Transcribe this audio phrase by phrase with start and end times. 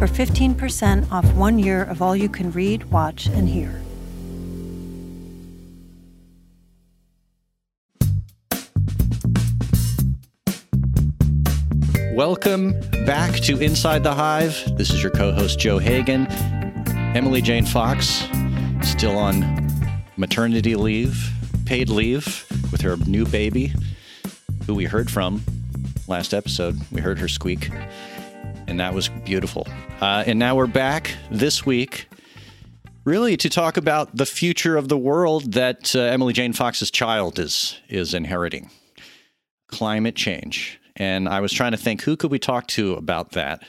[0.00, 3.82] for 15% off one year of all you can read, watch, and hear.
[12.14, 14.74] Welcome back to Inside the Hive.
[14.78, 16.26] This is your co host, Joe Hagan.
[17.14, 18.26] Emily Jane Fox,
[18.80, 19.44] still on
[20.16, 21.30] maternity leave,
[21.66, 23.74] paid leave, with her new baby,
[24.66, 25.42] who we heard from
[26.08, 26.80] last episode.
[26.90, 27.68] We heard her squeak,
[28.70, 29.66] and that was beautiful.
[30.00, 32.08] Uh, and now we're back this week,
[33.04, 37.38] really to talk about the future of the world that uh, Emily Jane Fox's child
[37.38, 38.70] is is inheriting,
[39.68, 40.80] climate change.
[40.96, 43.64] And I was trying to think who could we talk to about that.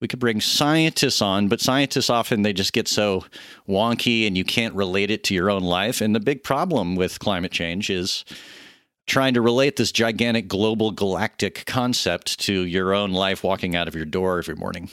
[0.00, 3.24] We could bring scientists on, but scientists often they just get so
[3.68, 6.00] wonky and you can't relate it to your own life.
[6.00, 8.24] And the big problem with climate change is
[9.08, 13.94] trying to relate this gigantic global galactic concept to your own life walking out of
[13.94, 14.90] your door every morning.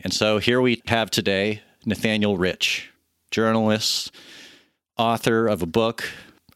[0.00, 2.90] And so here we have today Nathaniel Rich,
[3.30, 4.14] journalist,
[4.96, 6.08] author of a book,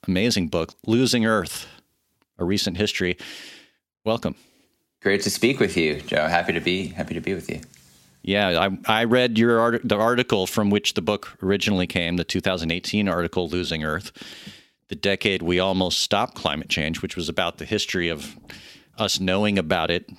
[0.07, 1.67] amazing book, Losing Earth,
[2.39, 3.19] a recent history.
[4.05, 4.37] Welcome.
[5.03, 6.29] Great to speak with you, Joe.
[6.29, 7.61] Happy to be happy to be with you.
[8.23, 12.25] Yeah, I, I read your art, the article from which the book originally came, the
[12.25, 14.11] 2018 article "Losing Earth,"
[14.89, 18.37] the decade we almost stopped climate change, which was about the history of
[18.99, 20.11] us knowing about it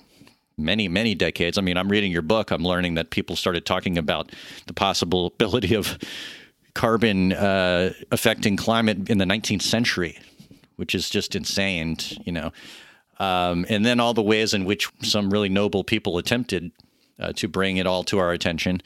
[0.56, 1.56] many, many decades.
[1.56, 2.50] I mean, I'm reading your book.
[2.50, 4.32] I'm learning that people started talking about
[4.66, 5.98] the possibility of
[6.74, 10.18] carbon uh, affecting climate in the 19th century,
[10.76, 11.96] which is just insane.
[12.24, 12.52] You know,
[13.18, 16.72] um, and then all the ways in which some really noble people attempted
[17.18, 18.82] uh, to bring it all to our attention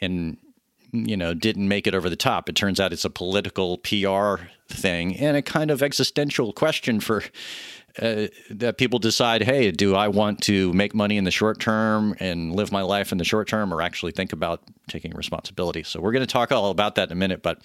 [0.00, 0.36] and
[0.92, 4.44] you know didn't make it over the top it turns out it's a political pr
[4.68, 7.22] thing and a kind of existential question for
[8.00, 12.14] uh, that people decide hey do i want to make money in the short term
[12.20, 16.00] and live my life in the short term or actually think about taking responsibility so
[16.00, 17.60] we're going to talk all about that in a minute but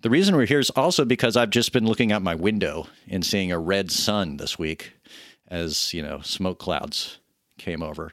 [0.00, 3.26] the reason we're here is also because I've just been looking out my window and
[3.26, 4.92] seeing a red sun this week
[5.48, 7.18] as, you know, smoke clouds
[7.58, 8.12] came over.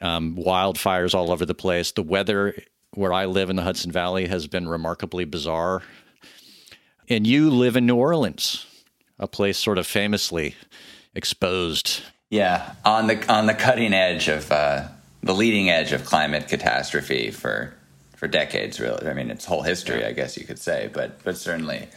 [0.00, 1.90] Um, wildfires all over the place.
[1.90, 2.54] The weather
[2.94, 5.82] where I live in the Hudson Valley has been remarkably bizarre.
[7.08, 8.66] And you live in New Orleans,
[9.18, 10.54] a place sort of famously
[11.14, 12.02] exposed.
[12.30, 14.88] Yeah, on the on the cutting edge of uh,
[15.22, 17.74] the leading edge of climate catastrophe for
[18.16, 19.08] for decades, really.
[19.08, 21.88] I mean, it's whole history, I guess you could say, but but certainly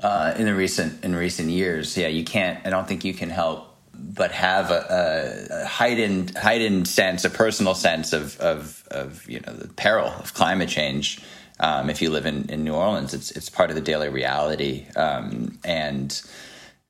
[0.00, 2.64] uh, in the recent in recent years, yeah, you can't.
[2.66, 7.74] I don't think you can help but have a, a, heightened heightened sense, a personal
[7.74, 11.20] sense of of, of you know the peril of climate change.
[11.58, 14.86] Um, if you live in, in New Orleans, it's it's part of the daily reality,
[14.94, 16.20] um, and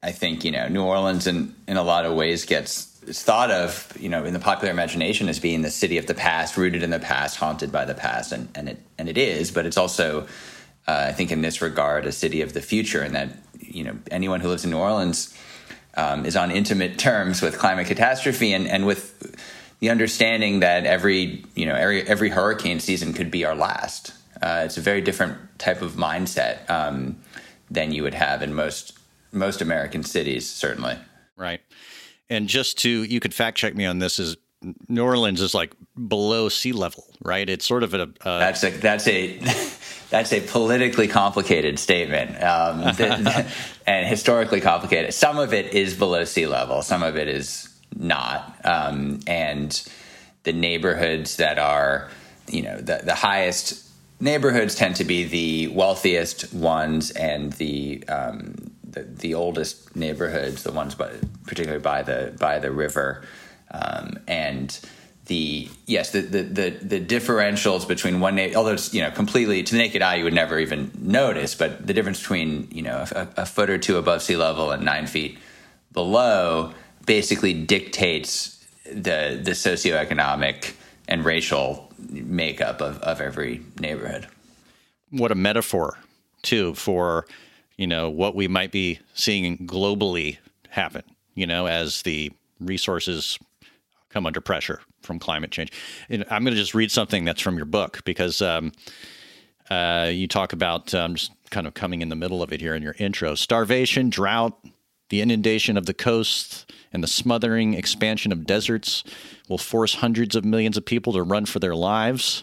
[0.03, 3.50] I think you know New Orleans in in a lot of ways gets is thought
[3.50, 6.83] of, you know, in the popular imagination as being the city of the past, rooted
[6.83, 9.50] in the past, haunted by the past, and and it and it is.
[9.50, 10.22] But it's also,
[10.87, 13.31] uh, I think, in this regard, a city of the future, and that
[13.61, 15.37] you know anyone who lives in New Orleans
[15.97, 19.37] um, is on intimate terms with climate catastrophe and and with
[19.81, 24.12] the understanding that every you know every every hurricane season could be our last.
[24.43, 27.17] Uh, it's a very different type of mindset um,
[27.71, 28.99] than you would have in most
[29.33, 30.97] most American cities, certainly.
[31.37, 31.61] Right.
[32.28, 34.37] And just to, you could fact check me on this, is
[34.89, 35.75] New Orleans is like
[36.09, 37.49] below sea level, right?
[37.49, 38.03] It's sort of a.
[38.21, 39.39] Uh, that's a that's a
[40.11, 42.83] that's a politically complicated statement, um,
[43.87, 45.12] and historically complicated.
[45.15, 46.83] Some of it is below sea level.
[46.83, 49.89] Some of it is not, um, and
[50.45, 52.09] the neighborhoods that are,
[52.49, 53.84] you know, the the highest
[54.21, 60.72] neighborhoods tend to be the wealthiest ones and the um, the, the oldest neighborhoods, the
[60.72, 61.10] ones by,
[61.47, 63.22] particularly by the by the river,
[63.71, 64.78] um, and
[65.27, 69.73] the yes the, the the the, differentials between one although it's you know completely to
[69.73, 73.28] the naked eye you would never even notice, but the difference between you know a,
[73.39, 75.39] a foot or two above sea level and nine feet
[75.93, 76.73] below
[77.07, 80.75] basically dictates the the socioeconomic
[81.09, 84.27] and racial makeup of, of every neighborhood.
[85.11, 85.99] What a metaphor,
[86.43, 87.27] too, for
[87.77, 90.39] you know, what we might be seeing globally
[90.71, 91.03] happen,
[91.34, 93.39] you know, as the resources
[94.16, 95.71] come under pressure from climate change.
[96.09, 98.72] And I'm going to just read something that's from your book because um,
[99.68, 102.74] uh, you talk about um, just kind of coming in the middle of it here
[102.74, 104.59] in your intro starvation, drought,
[105.10, 106.65] the inundation of the coasts,
[106.95, 109.04] and the smothering expansion of deserts
[109.51, 112.42] will force hundreds of millions of people to run for their lives.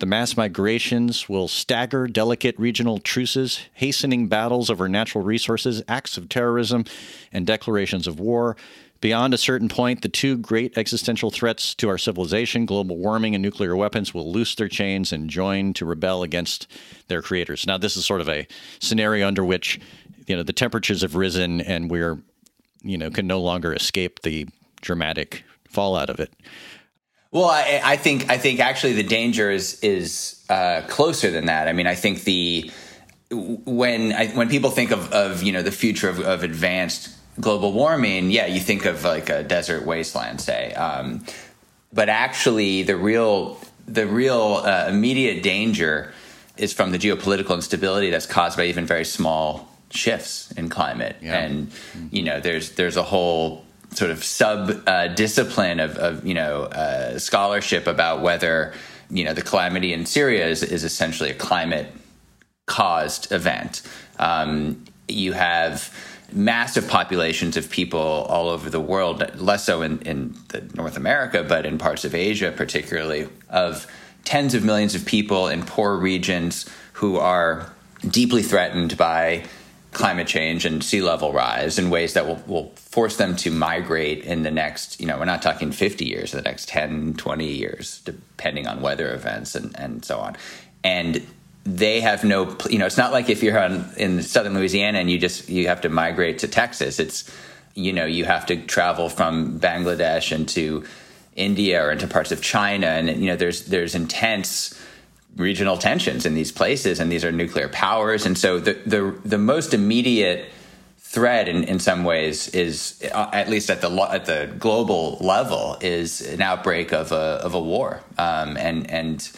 [0.00, 6.28] The mass migrations will stagger delicate regional truces, hastening battles over natural resources, acts of
[6.28, 6.84] terrorism,
[7.32, 8.58] and declarations of war.
[9.00, 13.42] Beyond a certain point, the two great existential threats to our civilization, global warming and
[13.42, 16.66] nuclear weapons, will loose their chains and join to rebel against
[17.06, 17.64] their creators.
[17.66, 18.48] Now, this is sort of a
[18.80, 19.80] scenario under which,
[20.26, 22.20] you know, the temperatures have risen and we're,
[22.82, 24.48] you know, can no longer escape the
[24.80, 26.32] dramatic fallout of it.
[27.30, 31.68] Well, I, I think I think actually the danger is is uh, closer than that.
[31.68, 32.70] I mean, I think the
[33.30, 37.72] when I, when people think of, of you know the future of, of advanced global
[37.72, 40.72] warming, yeah, you think of like a desert wasteland, say.
[40.74, 41.24] Um,
[41.92, 46.12] but actually, the real the real uh, immediate danger
[46.56, 51.16] is from the geopolitical instability that's caused by even very small shifts in climate.
[51.22, 51.38] Yeah.
[51.38, 51.70] And
[52.10, 56.64] you know, there's there's a whole sort of sub uh, discipline of, of, you know
[56.64, 58.74] uh, scholarship about whether
[59.10, 61.90] you know the calamity in Syria is, is essentially a climate
[62.66, 63.82] caused event.
[64.18, 65.94] Um, you have
[66.32, 70.36] massive populations of people all over the world, less so in, in
[70.74, 73.86] North America, but in parts of Asia, particularly, of
[74.24, 77.72] tens of millions of people in poor regions who are
[78.10, 79.44] deeply threatened by
[79.92, 84.22] climate change and sea level rise in ways that will, will force them to migrate
[84.22, 88.00] in the next, you know, we're not talking 50 years, the next 10, 20 years,
[88.04, 90.36] depending on weather events and, and so on.
[90.84, 91.26] And
[91.76, 95.10] they have no you know it's not like if you're on, in southern louisiana and
[95.10, 97.30] you just you have to migrate to texas it's
[97.74, 100.82] you know you have to travel from bangladesh into
[101.36, 104.80] india or into parts of china and you know there's there's intense
[105.36, 109.38] regional tensions in these places and these are nuclear powers and so the the, the
[109.38, 110.50] most immediate
[110.96, 115.76] threat in, in some ways is uh, at least at the at the global level
[115.82, 119.30] is an outbreak of a of a war um, and and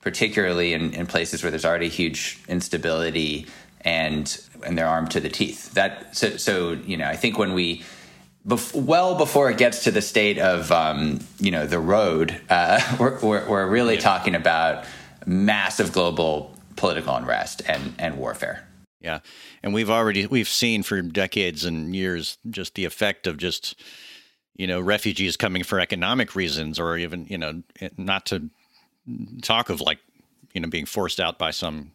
[0.00, 3.46] particularly in, in places where there's already huge instability
[3.82, 5.74] and and they're armed to the teeth.
[5.74, 7.82] That so so you know I think when we
[8.46, 12.80] bef- well before it gets to the state of um, you know the road, uh,
[13.00, 14.00] we're, we're, we're really yeah.
[14.00, 14.84] talking about
[15.26, 18.64] massive global political unrest and and warfare.
[19.00, 19.20] Yeah,
[19.62, 23.80] and we've already we've seen for decades and years just the effect of just
[24.56, 27.62] you know refugees coming for economic reasons or even you know
[27.96, 28.50] not to
[29.42, 29.98] talk of like
[30.52, 31.92] you know being forced out by some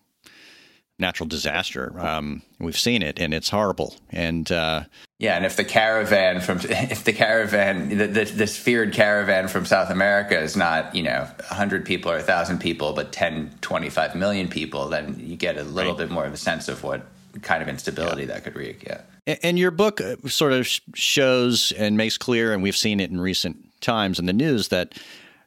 [1.00, 2.00] natural disaster.
[2.00, 3.96] Um, we've seen it, and it's horrible.
[4.10, 4.84] And uh,
[5.20, 9.66] yeah, and if the caravan from if the caravan the, the, this feared caravan from
[9.66, 14.48] South America is not you know hundred people or thousand people, but 10, 25 million
[14.48, 16.00] people, then you get a little right.
[16.00, 17.06] bit more of a sense of what
[17.42, 18.28] kind of instability yeah.
[18.28, 18.84] that could wreak.
[18.84, 19.02] Yeah.
[19.42, 23.20] And your book uh, sort of shows and makes clear, and we've seen it in
[23.20, 24.94] recent times in the news that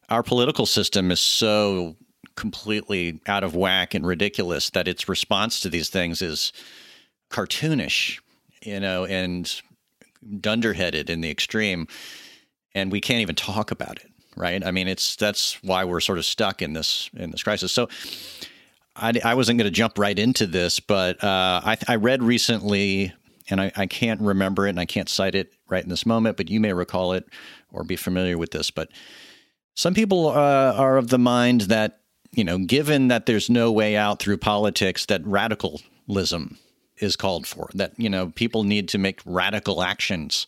[0.08, 1.96] our political system is so
[2.36, 6.52] completely out of whack and ridiculous that its response to these things is
[7.30, 8.20] cartoonish,
[8.62, 9.62] you know, and
[10.40, 11.88] dunderheaded in the extreme.
[12.74, 14.64] And we can't even talk about it, right?
[14.64, 17.72] I mean, it's that's why we're sort of stuck in this in this crisis.
[17.72, 17.88] So.
[18.98, 23.12] I, I wasn't going to jump right into this, but uh, I, I read recently
[23.50, 26.38] and I, I, can't remember it and I can't cite it right in this moment,
[26.38, 27.28] but you may recall it
[27.70, 28.70] or be familiar with this.
[28.70, 28.88] But
[29.76, 32.00] some people uh, are of the mind that,
[32.32, 36.58] you know, given that there's no way out through politics, that radicalism
[36.96, 40.46] is called for, that, you know, people need to make radical actions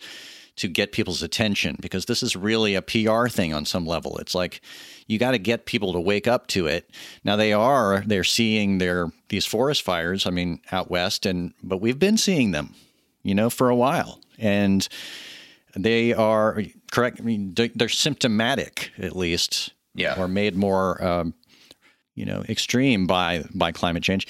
[0.56, 4.18] to get people's attention because this is really a PR thing on some level.
[4.18, 4.60] It's like
[5.06, 6.90] you got to get people to wake up to it.
[7.22, 11.80] Now they are they're seeing their these forest fires, I mean, out west and but
[11.80, 12.74] we've been seeing them,
[13.22, 14.20] you know, for a while.
[14.36, 14.88] And
[15.74, 17.20] they are correct.
[17.20, 21.34] I mean, they're symptomatic, at least, yeah, or made more, um,
[22.14, 24.26] you know, extreme by by climate change.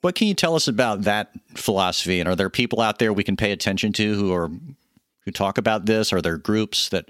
[0.00, 2.20] What can you tell us about that philosophy?
[2.20, 4.50] And are there people out there we can pay attention to who are
[5.24, 6.12] who talk about this?
[6.12, 7.08] Are there groups that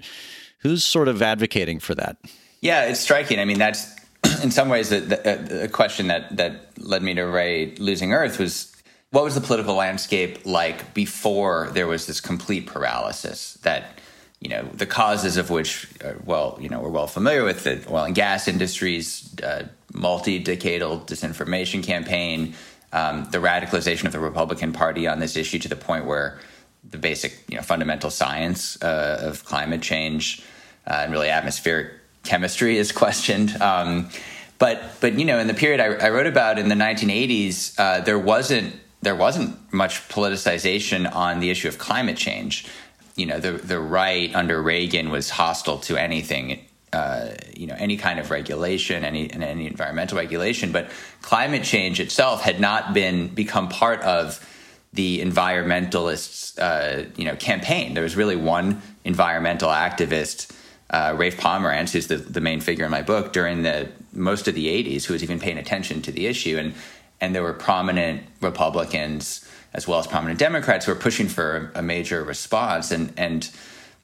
[0.59, 2.17] who's sort of advocating for that?
[2.61, 3.39] Yeah, it's striking.
[3.39, 3.95] I mean, that's
[4.43, 8.39] in some ways the, the, the question that that led me to write "Losing Earth"
[8.39, 8.74] was
[9.15, 13.99] what was the political landscape like before there was this complete paralysis that
[14.41, 17.81] you know the causes of which are, well you know we're well familiar with the
[17.89, 22.53] oil and gas industries uh, multi-decadal disinformation campaign
[22.91, 26.37] um, the radicalization of the republican party on this issue to the point where
[26.89, 30.43] the basic you know fundamental science uh, of climate change
[30.87, 31.91] uh, and really atmospheric
[32.23, 33.59] chemistry is questioned.
[33.61, 34.09] Um,
[34.57, 38.01] but but you know, in the period I, I wrote about in the 1980s, uh,
[38.01, 42.65] there wasn't there wasn't much politicization on the issue of climate change.
[43.15, 46.59] You know, the the right under Reagan was hostile to anything
[46.95, 50.89] uh, you know any kind of regulation, any any environmental regulation, but
[51.21, 54.39] climate change itself had not been become part of
[54.93, 57.93] the environmentalists uh, you know campaign.
[57.93, 60.51] There was really one environmental activist,
[60.89, 64.55] uh, Rafe Pomerance, who's the, the main figure in my book during the most of
[64.55, 66.73] the '80s, who was even paying attention to the issue, and
[67.21, 71.81] and there were prominent Republicans as well as prominent Democrats who were pushing for a,
[71.81, 73.51] major response, and and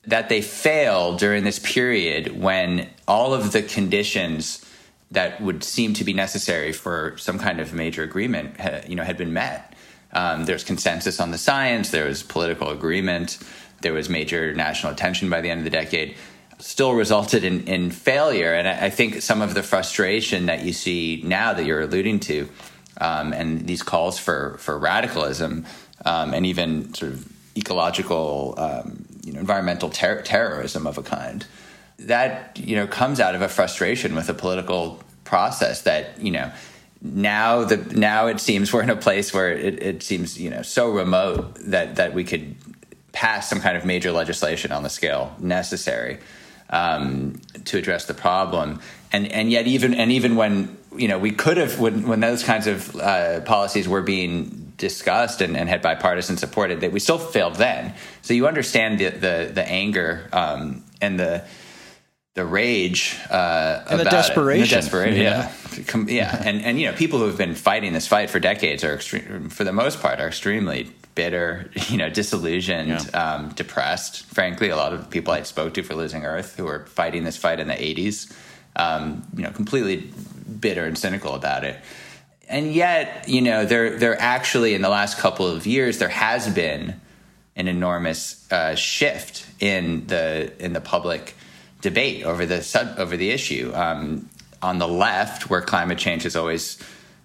[0.06, 4.66] that they failed during this period when all of the conditions
[5.12, 8.56] that would seem to be necessary for some kind of major agreement,
[8.88, 9.74] you know, had been met.
[10.14, 11.90] Um, there's consensus on the science.
[11.90, 13.38] There was political agreement.
[13.82, 16.16] There was major national attention by the end of the decade.
[16.60, 18.54] Still resulted in, in failure.
[18.54, 22.20] And I, I think some of the frustration that you see now that you're alluding
[22.22, 22.50] to,
[23.00, 25.66] um, and these calls for for radicalism,
[26.06, 31.46] um, and even sort of ecological um, you know, environmental ter- terrorism of a kind.
[32.00, 36.52] That you know comes out of a frustration with a political process that you know
[37.02, 40.62] now the now it seems we're in a place where it, it seems you know
[40.62, 42.56] so remote that that we could
[43.12, 46.20] pass some kind of major legislation on the scale necessary
[46.70, 48.80] um, to address the problem
[49.12, 52.44] and and yet even and even when you know we could have when when those
[52.44, 57.20] kinds of uh, policies were being discussed and, and, had bipartisan support, that we still
[57.20, 57.94] failed then.
[58.24, 61.46] So you understand the the, the anger um, and the
[62.34, 66.06] the rage uh, and the desperation, the desperation, yeah, yeah.
[66.08, 66.44] yeah.
[66.46, 69.50] and and you know people who have been fighting this fight for decades are extreme,
[69.50, 73.34] for the most part, are extremely bitter, you know, disillusioned, yeah.
[73.34, 74.26] um, depressed.
[74.26, 77.38] Frankly, a lot of people I spoke to for Losing Earth who were fighting this
[77.38, 78.34] fight in the '80s,
[78.76, 80.12] um, you know, completely
[80.60, 81.78] bitter and cynical about it
[82.52, 86.54] and yet, you know, there there actually in the last couple of years there has
[86.54, 87.00] been
[87.56, 91.34] an enormous uh, shift in the in the public
[91.82, 93.72] debate over the sub, over the issue.
[93.74, 94.30] Um,
[94.62, 96.78] on the left, where climate change has always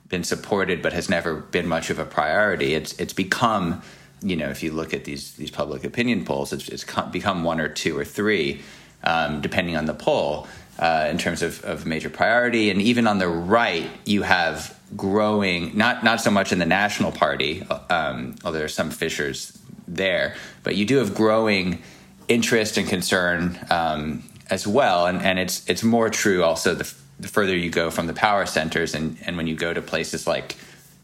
[0.09, 3.83] been supported but has never been much of a priority, it's it's become
[4.23, 7.61] you know if you look at these these public opinion polls, it's, it's become one
[7.61, 8.63] or two or three,
[9.03, 10.47] um, depending on the poll.
[10.79, 15.77] Uh, in terms of, of major priority, and even on the right, you have growing,
[15.77, 20.35] not not so much in the National Party, um, although there are some fissures there,
[20.63, 21.83] but you do have growing
[22.29, 27.29] interest and concern um, as well, and and it's it's more true also the, the,
[27.29, 30.57] further you go from the power centers, and and when you go to places like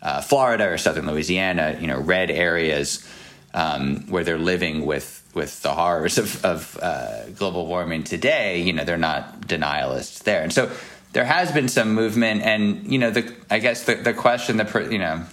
[0.03, 3.09] uh, Florida or Southern Louisiana, you know, red areas
[3.55, 8.73] um, where they're living with with the horrors of, of uh, global warming today, you
[8.73, 10.71] know, they're not denialists there, and so
[11.13, 14.89] there has been some movement, and you know, the I guess the the question, the
[14.91, 15.25] you know,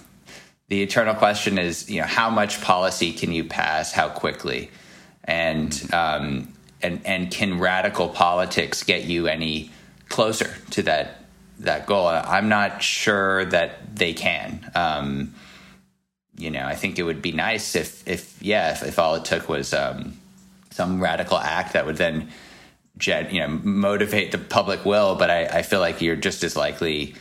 [0.68, 4.70] the eternal question is, you know, how much policy can you pass, how quickly,
[5.24, 6.52] and um,
[6.82, 9.70] and and can radical politics get you any
[10.08, 11.24] closer to that
[11.60, 12.06] that goal?
[12.06, 14.70] I'm not sure that they can.
[14.74, 15.34] Um,
[16.40, 19.24] you know, I think it would be nice if if yeah, if, if all it
[19.24, 20.18] took was um,
[20.70, 22.30] some radical act that would then
[23.06, 27.14] you know motivate the public will, but I, I feel like you're just as likely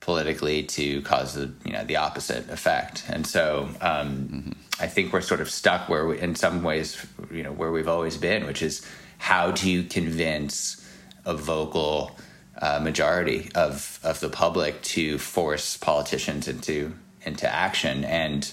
[0.00, 3.04] politically to cause the you know the opposite effect.
[3.08, 4.54] And so um.
[4.82, 7.86] I think we're sort of stuck where we, in some ways you know where we've
[7.86, 8.80] always been, which is
[9.18, 10.82] how do you convince
[11.26, 12.18] a vocal
[12.60, 18.52] uh, majority of of the public to force politicians into into action and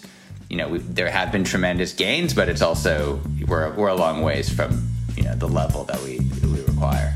[0.50, 4.50] you know there have been tremendous gains but it's also we're we're a long ways
[4.50, 7.16] from you know the level that we we require.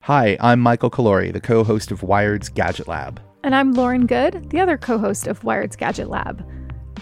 [0.00, 3.22] Hi, I'm Michael Calore, the co-host of Wired's Gadget Lab.
[3.42, 6.46] And I'm Lauren Goode, the other co-host of Wired's Gadget Lab.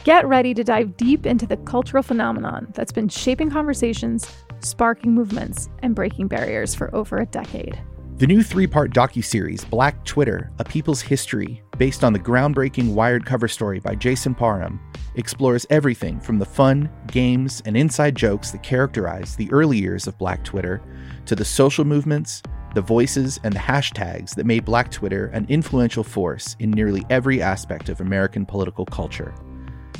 [0.04, 4.30] Get ready to dive deep into the cultural phenomenon that's been shaping conversations,
[4.60, 7.80] sparking movements, and breaking barriers for over a decade.
[8.22, 13.48] The new three-part docu-series Black Twitter: A People's History, based on the groundbreaking Wired cover
[13.48, 14.78] story by Jason Parham,
[15.16, 20.16] explores everything from the fun, games, and inside jokes that characterized the early years of
[20.18, 20.80] Black Twitter
[21.26, 22.44] to the social movements,
[22.76, 27.42] the voices, and the hashtags that made Black Twitter an influential force in nearly every
[27.42, 29.34] aspect of American political culture.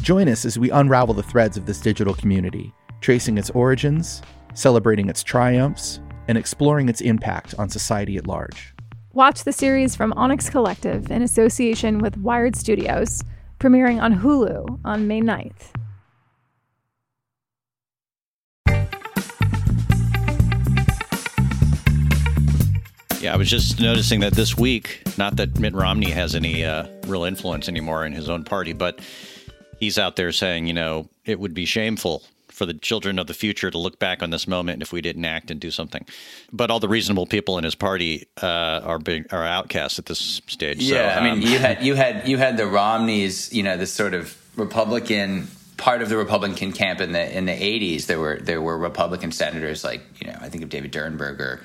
[0.00, 4.22] Join us as we unravel the threads of this digital community, tracing its origins,
[4.54, 5.98] celebrating its triumphs,
[6.32, 8.72] and exploring its impact on society at large.
[9.12, 13.22] Watch the series from Onyx Collective in association with Wired Studios,
[13.60, 15.74] premiering on Hulu on May 9th.
[23.20, 26.86] Yeah, I was just noticing that this week, not that Mitt Romney has any uh,
[27.06, 29.00] real influence anymore in his own party, but
[29.78, 32.22] he's out there saying, you know, it would be shameful
[32.62, 35.24] for the children of the future to look back on this moment if we didn't
[35.24, 36.06] act and do something.
[36.52, 40.40] But all the reasonable people in his party uh, are big, are outcasts at this
[40.46, 40.80] stage.
[40.80, 43.76] Yeah, so, I mean, um, you had you had you had the Romneys, you know,
[43.76, 48.06] this sort of Republican part of the Republican camp in the in the eighties.
[48.06, 51.58] There were there were Republican senators like you know I think of David Durenberger.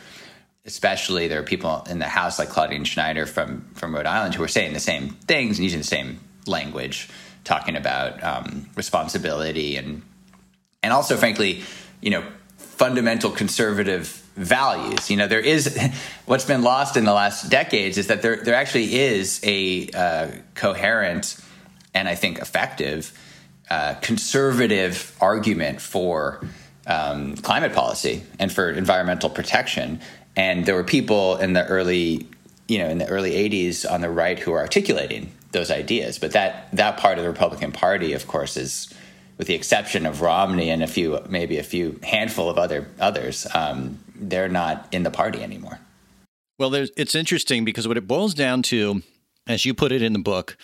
[0.65, 4.41] Especially, there are people in the House like Claudine Schneider from from Rhode Island who
[4.41, 7.07] were saying the same things and using the same language,
[7.43, 10.01] talking about um, responsibility and
[10.83, 11.63] and also, frankly,
[12.01, 12.23] you know,
[12.57, 15.09] fundamental conservative values.
[15.09, 15.77] You know, there is
[16.25, 20.31] what's been lost in the last decades is that there there actually is a uh,
[20.53, 21.37] coherent
[21.93, 23.11] and I think effective
[23.69, 26.45] uh, conservative argument for
[26.85, 29.99] um, climate policy and for environmental protection.
[30.35, 32.27] And there were people in the early,
[32.67, 36.19] you know, in the early '80s on the right who were articulating those ideas.
[36.19, 38.93] But that that part of the Republican Party, of course, is
[39.37, 43.47] with the exception of Romney and a few, maybe a few handful of other others,
[43.53, 45.79] um, they're not in the party anymore.
[46.57, 49.03] Well, it's interesting because what it boils down to,
[49.45, 50.57] as you put it in the book,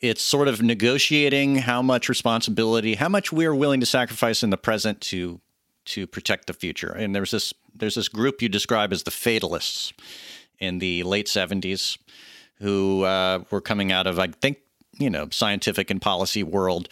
[0.00, 4.56] it's sort of negotiating how much responsibility, how much we're willing to sacrifice in the
[4.56, 5.40] present to
[5.86, 6.90] to protect the future.
[6.90, 9.92] And there's this there's this group you describe as the fatalists
[10.58, 11.98] in the late 70s
[12.60, 14.58] who uh, were coming out of I think
[14.98, 16.88] you know scientific and policy world.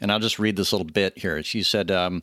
[0.00, 1.42] And I'll just read this little bit here.
[1.42, 1.90] She said.
[1.90, 2.22] Um,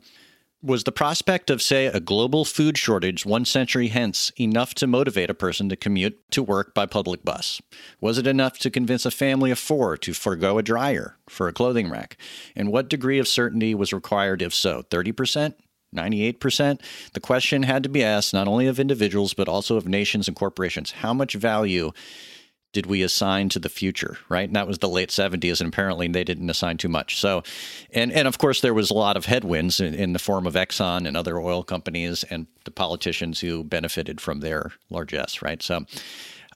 [0.60, 5.30] was the prospect of, say, a global food shortage one century hence enough to motivate
[5.30, 7.62] a person to commute to work by public bus?
[8.00, 11.52] Was it enough to convince a family of four to forego a dryer for a
[11.52, 12.16] clothing rack?
[12.56, 14.82] And what degree of certainty was required if so?
[14.90, 15.54] 30%?
[15.94, 16.80] 98%?
[17.12, 20.36] The question had to be asked not only of individuals, but also of nations and
[20.36, 20.90] corporations.
[20.90, 21.92] How much value
[22.72, 24.48] did we assign to the future, right?
[24.48, 27.18] And that was the late 70s, and apparently they didn't assign too much.
[27.18, 27.42] So,
[27.92, 30.54] and, and of course, there was a lot of headwinds in, in, the form of
[30.54, 35.62] Exxon and other oil companies and the politicians who benefited from their largesse, right?
[35.62, 35.86] So,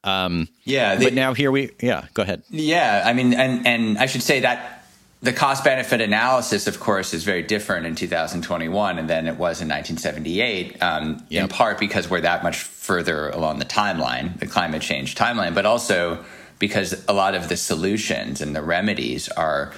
[0.04, 0.98] um, yeah.
[0.98, 2.42] but now here we, yeah, go ahead.
[2.50, 3.02] Yeah.
[3.06, 4.82] I mean, and, and I should say that
[5.22, 9.68] the cost benefit analysis, of course, is very different in 2021 than it was in
[9.68, 11.44] 1978, um, yep.
[11.44, 15.64] in part because we're that much further along the timeline, the climate change timeline, but
[15.64, 16.24] also
[16.58, 19.72] because a lot of the solutions and the remedies are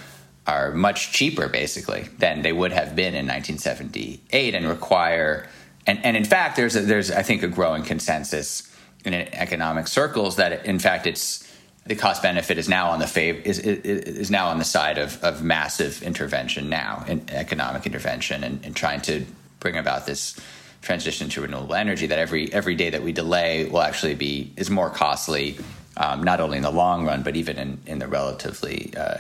[0.47, 5.47] are much cheaper, basically, than they would have been in 1978, and require
[5.87, 10.37] and, and in fact, there's a, there's I think a growing consensus in economic circles
[10.37, 11.47] that in fact it's
[11.85, 14.97] the cost benefit is now on the fav- is, is, is now on the side
[14.97, 19.27] of, of massive intervention now in economic intervention and, and trying to
[19.61, 20.41] bring about this
[20.85, 24.71] transition to renewable energy that every every day that we delay will actually be is
[24.71, 25.57] more costly
[25.97, 29.17] um, not only in the long run but even in, in the relatively uh,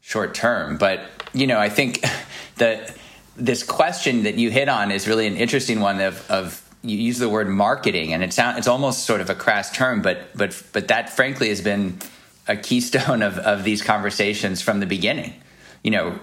[0.00, 1.00] short term but
[1.32, 2.04] you know I think
[2.56, 2.96] that
[3.38, 7.18] this question that you hit on is really an interesting one of, of you use
[7.18, 10.60] the word marketing, and it sound, it's almost sort of a crass term, but but
[10.72, 11.98] but that frankly has been
[12.46, 15.34] a keystone of, of these conversations from the beginning.
[15.82, 16.18] You know,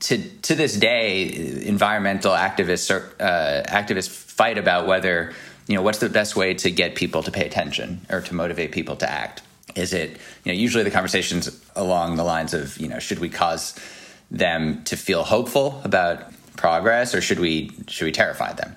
[0.00, 5.32] to to this day, environmental activists uh, activists fight about whether
[5.66, 8.72] you know what's the best way to get people to pay attention or to motivate
[8.72, 9.42] people to act.
[9.74, 10.10] Is it
[10.44, 13.78] you know usually the conversations along the lines of you know should we cause
[14.30, 18.76] them to feel hopeful about progress or should we should we terrify them?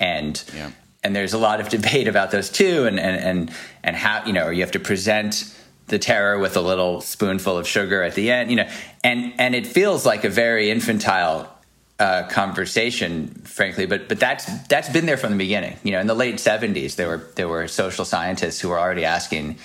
[0.00, 0.70] and yeah.
[1.04, 3.52] and there's a lot of debate about those too, and and and
[3.84, 5.54] and how you know you have to present
[5.86, 8.68] the terror with a little spoonful of sugar at the end, you know,
[9.04, 11.54] and and it feels like a very infantile
[12.00, 13.84] uh, conversation, frankly.
[13.84, 15.76] But but that's that's been there from the beginning.
[15.84, 19.04] You know, in the late '70s, there were there were social scientists who were already
[19.04, 19.58] asking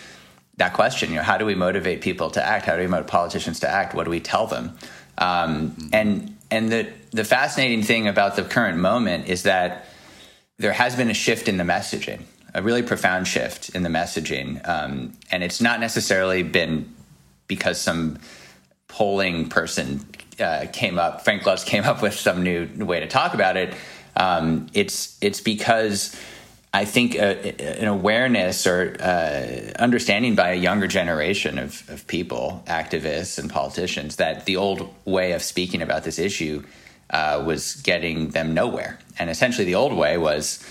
[0.58, 1.10] that question.
[1.12, 2.65] You know, how do we motivate people to act?
[2.65, 3.95] How do we motivate politicians to act?
[3.95, 4.78] What do we tell them?
[5.17, 5.88] Um, mm-hmm.
[5.93, 9.86] And and the the fascinating thing about the current moment is that
[10.58, 14.67] there has been a shift in the messaging, a really profound shift in the messaging.
[14.67, 16.93] Um, and it's not necessarily been
[17.48, 18.19] because some
[18.89, 20.06] polling person
[20.39, 23.74] uh, came up, Frank Luntz came up with some new way to talk about it.
[24.15, 26.15] Um, it's it's because
[26.76, 32.63] I think a, an awareness or uh, understanding by a younger generation of, of people,
[32.67, 36.63] activists and politicians, that the old way of speaking about this issue
[37.10, 39.00] uh, was getting them nowhere.
[39.17, 40.62] And essentially, the old way was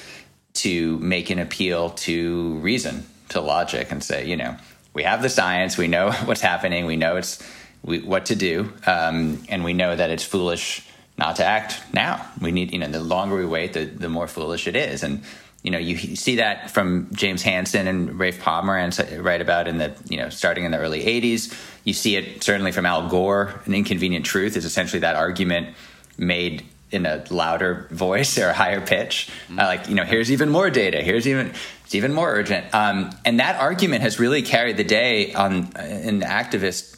[0.55, 4.59] to make an appeal to reason, to logic, and say, you know,
[4.93, 7.43] we have the science, we know what's happening, we know it's
[7.85, 12.27] we, what to do, um, and we know that it's foolish not to act now.
[12.41, 15.03] We need, you know, the longer we wait, the, the more foolish it is.
[15.03, 15.23] And
[15.65, 19.97] you know, you, see that from James Hansen and Rafe Pomerance write about in the,
[20.11, 21.59] you know, starting in the early 80s.
[21.85, 23.63] You see it certainly from Al Gore.
[23.65, 25.75] An inconvenient truth is essentially that argument
[26.19, 29.31] made in a louder voice or a higher pitch.
[29.45, 29.59] Mm-hmm.
[29.59, 31.01] Uh, like, you know, here's even more data.
[31.01, 32.73] Here's even it's even more urgent.
[32.75, 36.94] Um, and that argument has really carried the day on in the activist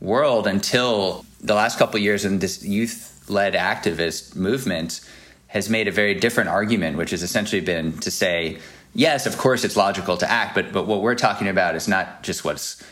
[0.00, 5.00] world until the last couple years in this youth-led activist movement
[5.48, 8.58] has made a very different argument, which has essentially been to say,
[8.94, 12.22] yes, of course it's logical to act, but but what we're talking about is not
[12.22, 12.82] just what's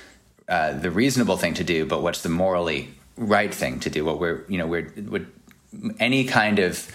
[0.49, 4.05] uh, the reasonable thing to do, but what's the morally right thing to do.
[4.05, 5.27] What we're you know we're, we're
[5.99, 6.91] any kind of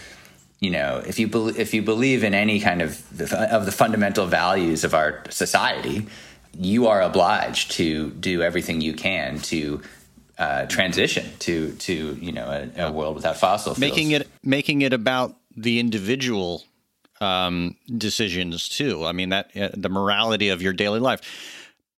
[0.59, 3.71] you know if you be, if you believe in any kind of the, of the
[3.71, 6.07] fundamental values of our society,
[6.53, 9.81] you are obliged to do everything you can to
[10.39, 13.91] uh, transition to to you know a, a world without fossil fuels.
[13.91, 16.63] Making it making it about the individual
[17.21, 19.05] um, decisions too.
[19.05, 21.21] I mean that uh, the morality of your daily life.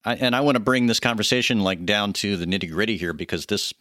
[0.03, 3.13] I, and I want to bring this conversation like down to the nitty gritty here
[3.13, 3.71] because this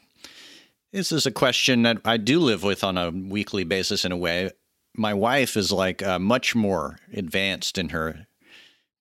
[0.92, 4.16] this is a question that I do live with on a weekly basis in a
[4.16, 4.50] way.
[4.94, 8.26] My wife is like uh, much more advanced in her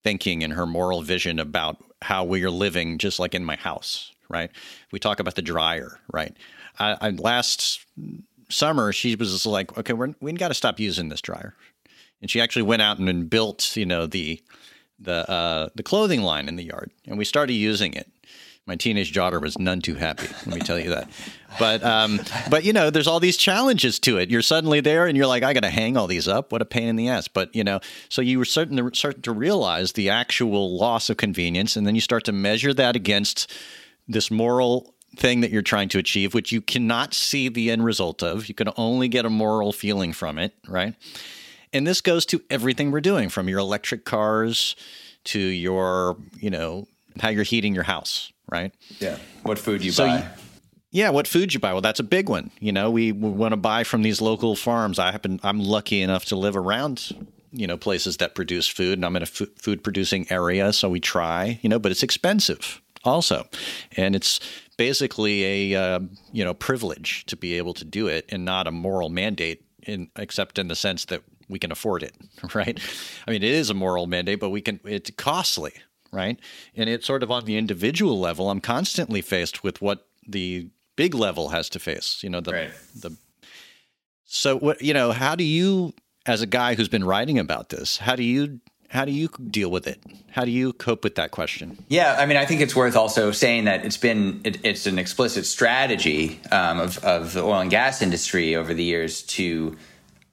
[0.03, 4.13] thinking and her moral vision about how we are living, just like in my house,
[4.29, 4.51] right?
[4.91, 6.35] We talk about the dryer, right?
[6.77, 7.85] I, I last
[8.49, 11.55] summer, she was like, okay, we're, we got to stop using this dryer.
[12.21, 14.41] And she actually went out and built, you know, the
[14.99, 18.11] the uh, the clothing line in the yard, and we started using it.
[18.65, 20.27] My teenage daughter was none too happy.
[20.45, 21.09] Let me tell you that.
[21.57, 22.19] But um,
[22.51, 24.29] but you know, there's all these challenges to it.
[24.29, 26.51] You're suddenly there, and you're like, I got to hang all these up.
[26.51, 27.27] What a pain in the ass.
[27.27, 31.75] But you know, so you were starting to to realize the actual loss of convenience,
[31.75, 33.51] and then you start to measure that against
[34.09, 38.21] this moral thing that you're trying to achieve, which you cannot see the end result
[38.21, 38.47] of.
[38.47, 40.95] You can only get a moral feeling from it, right?
[41.71, 44.75] And this goes to everything we're doing from your electric cars
[45.25, 46.87] to your, you know,
[47.19, 48.73] how you're heating your house, right?
[48.99, 49.17] Yeah.
[49.43, 50.17] What food you so buy.
[50.17, 50.23] You,
[50.91, 51.73] yeah, what food you buy?
[51.73, 52.49] Well, that's a big one.
[52.59, 54.97] You know, we, we want to buy from these local farms.
[54.97, 57.11] I happen I'm lucky enough to live around
[57.51, 60.87] you know places that produce food and i'm in a f- food producing area so
[60.87, 63.47] we try you know but it's expensive also
[63.95, 64.39] and it's
[64.77, 65.99] basically a uh,
[66.31, 70.09] you know privilege to be able to do it and not a moral mandate in
[70.17, 72.15] except in the sense that we can afford it
[72.53, 72.79] right
[73.27, 75.73] i mean it is a moral mandate but we can it's costly
[76.11, 76.39] right
[76.75, 81.13] and it's sort of on the individual level i'm constantly faced with what the big
[81.13, 82.71] level has to face you know the right.
[82.95, 83.15] the
[84.25, 85.93] so what you know how do you
[86.25, 88.59] as a guy who's been writing about this how do you
[88.89, 90.01] how do you deal with it?
[90.31, 91.77] How do you cope with that question?
[91.89, 94.99] Yeah, I mean, I think it's worth also saying that it's been it, it's an
[94.99, 99.77] explicit strategy um, of, of the oil and gas industry over the years to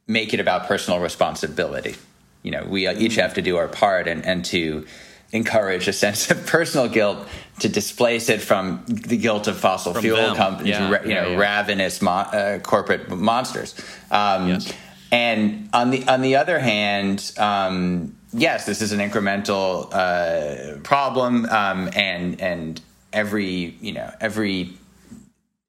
[0.06, 1.96] make it about personal responsibility.
[2.42, 4.86] You know, we each have to do our part and, and to
[5.32, 7.28] encourage a sense of personal guilt
[7.60, 10.36] to displace it from the guilt of fossil from fuel them.
[10.36, 11.02] companies, yeah.
[11.02, 11.36] you know, yeah.
[11.36, 13.74] ravenous mo- uh, corporate monsters.
[14.10, 14.72] Um, yes.
[15.12, 21.46] And on the on the other hand, um, yes, this is an incremental uh, problem,
[21.46, 22.80] um, and and
[23.12, 24.74] every you know every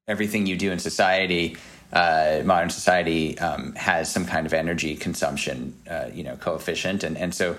[0.06, 1.56] everything you do in society,
[1.92, 7.16] uh, modern society, um, has some kind of energy consumption, uh, you know, coefficient, and
[7.16, 7.56] and so.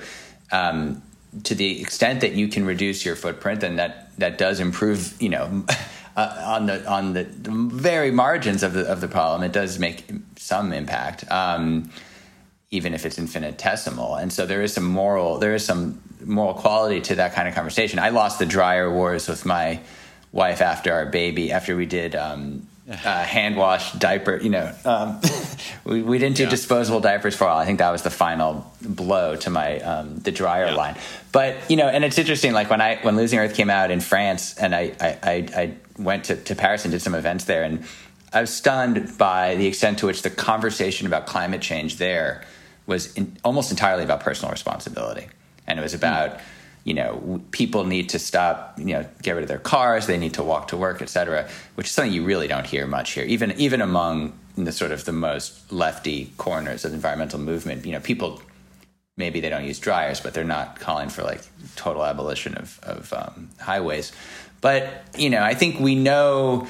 [0.51, 1.03] Um,
[1.43, 5.29] to the extent that you can reduce your footprint, then that that does improve, you
[5.29, 5.63] know,
[6.15, 9.43] uh, on the on the, very margins of the of the problem.
[9.43, 10.05] It does make
[10.37, 11.29] some impact.
[11.31, 11.91] Um,
[12.71, 14.15] even if it's infinitesimal.
[14.15, 17.55] And so there is some moral, there is some moral quality to that kind of
[17.55, 17.99] conversation.
[17.99, 19.79] I lost the dryer wars with my
[20.31, 24.37] wife after our baby, after we did um, uh, hand wash diaper.
[24.37, 25.19] You know, um,
[25.83, 26.49] we, we didn't do yeah.
[26.49, 27.57] disposable diapers for a while.
[27.57, 30.75] I think that was the final blow to my um, the dryer yeah.
[30.75, 30.95] line.
[31.31, 32.53] But you know, and it's interesting.
[32.53, 35.73] Like when I when Losing Earth came out in France, and I I, I, I
[35.97, 37.83] went to, to Paris and did some events there, and
[38.31, 42.43] I was stunned by the extent to which the conversation about climate change there
[42.89, 45.27] was in, almost entirely about personal responsibility,
[45.67, 46.31] and it was about.
[46.31, 46.41] Mm.
[46.85, 48.79] You know, people need to stop.
[48.79, 50.07] You know, get rid of their cars.
[50.07, 51.47] They need to walk to work, etc.
[51.75, 55.05] Which is something you really don't hear much here, even even among the sort of
[55.05, 57.85] the most lefty corners of the environmental movement.
[57.85, 58.41] You know, people
[59.17, 61.41] maybe they don't use dryers, but they're not calling for like
[61.75, 64.11] total abolition of, of um, highways.
[64.61, 66.67] But you know, I think we know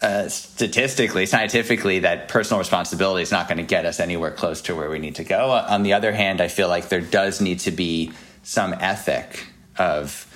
[0.00, 4.74] uh, statistically, scientifically, that personal responsibility is not going to get us anywhere close to
[4.76, 5.50] where we need to go.
[5.50, 8.12] On the other hand, I feel like there does need to be
[8.44, 10.26] some ethic of,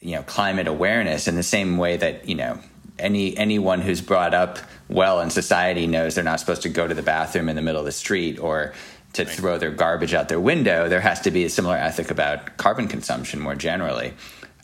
[0.00, 2.58] you know, climate awareness in the same way that you know
[2.98, 6.94] any anyone who's brought up well in society knows they're not supposed to go to
[6.94, 8.72] the bathroom in the middle of the street or
[9.12, 9.32] to right.
[9.32, 12.88] throw their garbage out their window, there has to be a similar ethic about carbon
[12.88, 14.12] consumption more generally.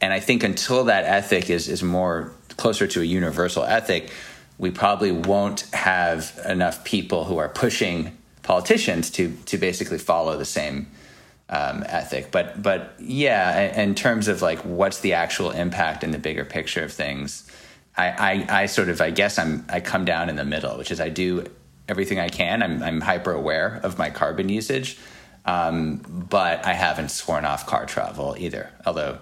[0.01, 4.11] And I think until that ethic is, is more closer to a universal ethic,
[4.63, 10.45] we probably won't have enough people who are pushing politicians to to basically follow the
[10.45, 10.87] same
[11.49, 12.31] um, ethic.
[12.31, 16.85] But but yeah, in terms of like what's the actual impact in the bigger picture
[16.85, 17.51] of things,
[17.97, 20.93] I, I, I sort of I guess I'm I come down in the middle, which
[20.93, 21.45] is I do
[21.89, 22.63] everything I can.
[22.63, 24.97] I'm I'm hyper aware of my carbon usage,
[25.45, 25.97] um,
[26.31, 28.71] but I haven't sworn off car travel either.
[28.87, 29.19] Although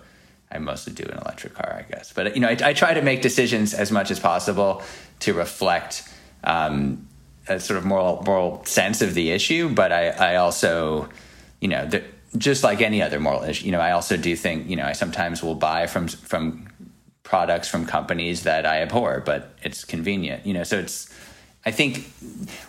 [0.53, 2.13] I mostly do an electric car, I guess.
[2.13, 4.83] But you know, I, I try to make decisions as much as possible
[5.21, 6.09] to reflect
[6.45, 7.07] um,
[7.49, 9.69] a sort of moral moral sense of the issue.
[9.69, 11.09] But I, I also,
[11.61, 12.03] you know, the,
[12.37, 14.93] just like any other moral issue, you know, I also do think, you know, I
[14.93, 16.69] sometimes will buy from from
[17.23, 20.65] products from companies that I abhor, but it's convenient, you know.
[20.65, 21.09] So it's
[21.65, 22.11] I think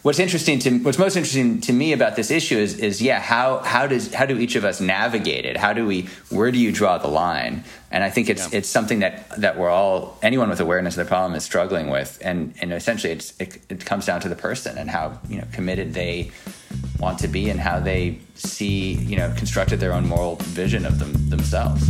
[0.01, 3.59] what's interesting to what's most interesting to me about this issue is is yeah how
[3.59, 6.73] how does how do each of us navigate it how do we where do you
[6.73, 8.57] draw the line and I think it's yeah.
[8.59, 12.19] it's something that that we're all anyone with awareness of the problem is struggling with
[12.21, 15.47] and and essentially it's it, it comes down to the person and how you know
[15.53, 16.29] committed they
[16.99, 20.99] want to be and how they see you know constructed their own moral vision of
[20.99, 21.89] them themselves.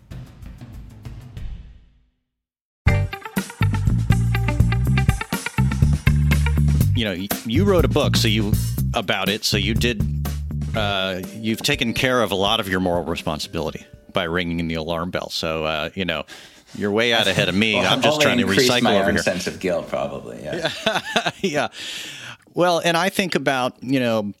[7.01, 8.53] You know, you wrote a book, so you
[8.93, 10.03] about it, so you did.
[10.75, 15.09] Uh, you've taken care of a lot of your moral responsibility by ringing the alarm
[15.09, 15.31] bell.
[15.31, 16.25] So uh, you know,
[16.75, 17.73] you're way out ahead of me.
[17.73, 19.23] well, I'm just trying to recycle my over own here.
[19.23, 20.43] Sense of guilt, probably.
[20.43, 20.69] Yeah.
[21.41, 21.69] yeah.
[22.53, 24.33] Well, and I think about you know.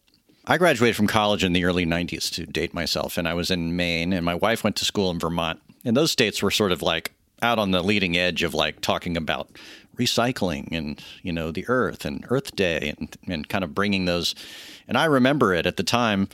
[0.45, 3.75] I graduated from college in the early 90s to date myself, and I was in
[3.75, 5.61] Maine, and my wife went to school in Vermont.
[5.85, 9.17] And those states were sort of like out on the leading edge of like talking
[9.17, 9.49] about
[9.97, 14.33] recycling and you know the earth and earth day and, and kind of bringing those
[14.87, 16.27] and i remember it at the time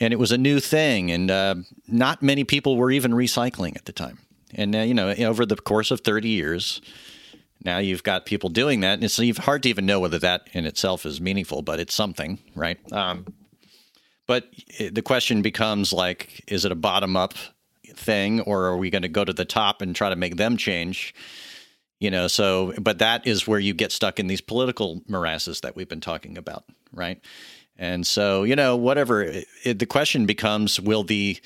[0.00, 1.54] and it was a new thing and uh,
[1.88, 4.18] not many people were even recycling at the time.
[4.54, 6.80] And uh, you know over the course of 30 years
[7.64, 10.66] now you've got people doing that and it's hard to even know whether that in
[10.66, 12.78] itself is meaningful but it's something right?
[12.92, 13.26] Um,
[14.26, 17.34] but the question becomes like is it a bottom up
[17.94, 20.56] thing or are we going to go to the top and try to make them
[20.56, 21.14] change
[21.98, 25.76] you know so but that is where you get stuck in these political morasses that
[25.76, 26.64] we've been talking about
[26.96, 27.20] right?
[27.78, 31.38] And so you know whatever it, it, the question becomes will the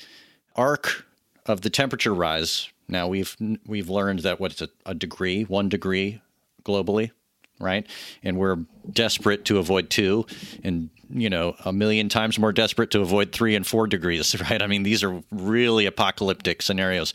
[0.55, 1.05] arc
[1.45, 3.35] of the temperature rise now we've
[3.65, 6.21] we've learned that what's a, a degree one degree
[6.63, 7.11] globally
[7.59, 7.85] right?
[8.23, 8.57] And we're
[8.91, 10.25] desperate to avoid two
[10.63, 14.61] and you know a million times more desperate to avoid three and four degrees right?
[14.61, 17.13] I mean these are really apocalyptic scenarios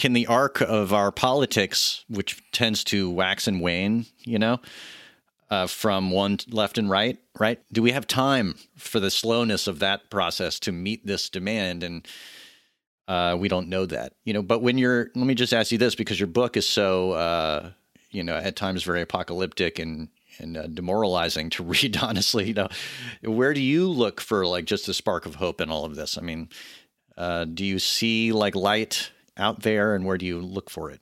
[0.00, 4.58] can the arc of our politics, which tends to wax and wane, you know,
[5.50, 7.60] uh, from one left and right, right?
[7.70, 11.82] Do we have time for the slowness of that process to meet this demand?
[11.82, 12.08] And
[13.08, 14.42] uh, we don't know that, you know.
[14.42, 17.70] But when you're, let me just ask you this, because your book is so, uh,
[18.10, 20.08] you know, at times very apocalyptic and
[20.38, 21.98] and uh, demoralizing to read.
[21.98, 22.68] Honestly, you know,
[23.22, 26.16] where do you look for like just a spark of hope in all of this?
[26.16, 26.48] I mean,
[27.18, 29.10] uh, do you see like light?
[29.36, 31.00] Out there, and where do you look for it?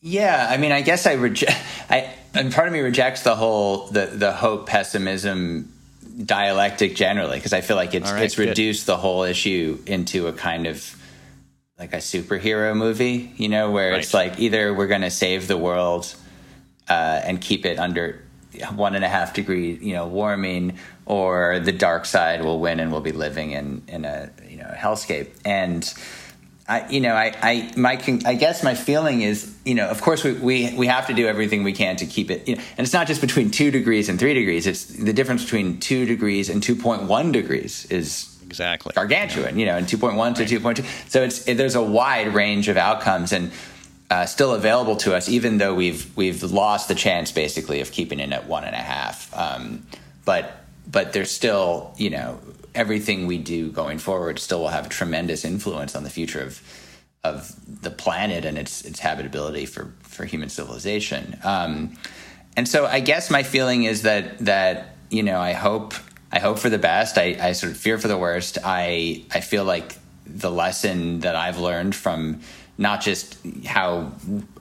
[0.00, 1.56] Yeah, I mean, I guess I reject.
[1.90, 5.72] I and part of me rejects the whole the the hope pessimism
[6.24, 8.48] dialectic generally because I feel like it's right, it's good.
[8.48, 10.96] reduced the whole issue into a kind of
[11.78, 14.00] like a superhero movie, you know, where right.
[14.00, 16.14] it's like either we're going to save the world
[16.88, 18.22] uh, and keep it under
[18.74, 22.90] one and a half degree, you know, warming, or the dark side will win and
[22.90, 25.92] we'll be living in in a you know hellscape and
[26.68, 27.92] I, you know, I, I, my,
[28.24, 31.28] I guess my feeling is, you know, of course we, we, we have to do
[31.28, 34.08] everything we can to keep it, you know, and it's not just between two degrees
[34.08, 34.66] and three degrees.
[34.66, 39.86] It's the difference between two degrees and 2.1 degrees is exactly gargantuan, you know, and
[39.86, 40.36] 2.1 right.
[40.36, 41.08] to 2.2.
[41.08, 43.52] So it's, it, there's a wide range of outcomes and
[44.10, 48.18] uh, still available to us, even though we've, we've lost the chance basically of keeping
[48.18, 49.32] it at one and a half.
[49.36, 49.86] Um,
[50.24, 52.40] but, but there's still, you know,
[52.76, 56.62] everything we do going forward still will have a tremendous influence on the future of
[57.24, 61.38] of the planet and its its habitability for for human civilization.
[61.42, 61.96] Um,
[62.56, 65.94] and so, I guess my feeling is that that you know, I hope
[66.30, 67.18] I hope for the best.
[67.18, 68.58] I, I sort of fear for the worst.
[68.64, 72.40] I I feel like the lesson that I've learned from
[72.78, 74.12] not just how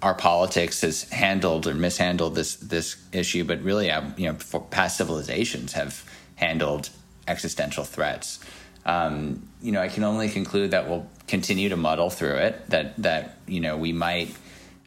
[0.01, 4.97] our politics has handled or mishandled this this issue, but really how you know past
[4.97, 6.03] civilizations have
[6.35, 6.89] handled
[7.27, 8.39] existential threats.
[8.85, 12.69] Um, you know, I can only conclude that we'll continue to muddle through it.
[12.69, 14.35] That that you know we might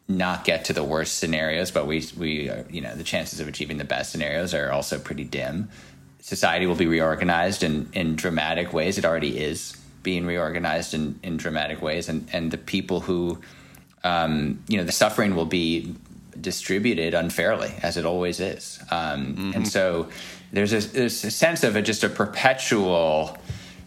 [0.09, 3.49] not get to the worst scenarios, but we we uh, you know the chances of
[3.49, 5.69] achieving the best scenarios are also pretty dim.
[6.21, 8.99] Society will be reorganized in in dramatic ways.
[8.99, 13.39] It already is being reorganized in in dramatic ways, and and the people who
[14.05, 15.95] um, you know the suffering will be
[16.41, 19.53] distributed unfairly as it always is, um, mm-hmm.
[19.55, 20.09] and so
[20.53, 23.37] there's a, there's a sense of a, just a perpetual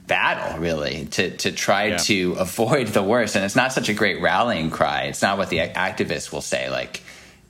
[0.08, 1.98] battle really to to try yeah.
[1.98, 3.36] to avoid the worst.
[3.36, 5.04] And it's not such a great rallying cry.
[5.04, 7.02] It's not what the activists will say like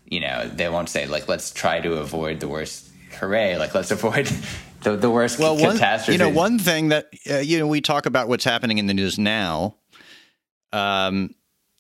[0.05, 3.57] you know they won't say like let's try to avoid the worst hooray.
[3.57, 4.27] Like let's avoid
[4.83, 6.11] the, the worst well, one, catastrophe.
[6.11, 8.93] you know one thing that uh, you know we talk about what's happening in the
[8.93, 9.75] news now
[10.71, 11.33] um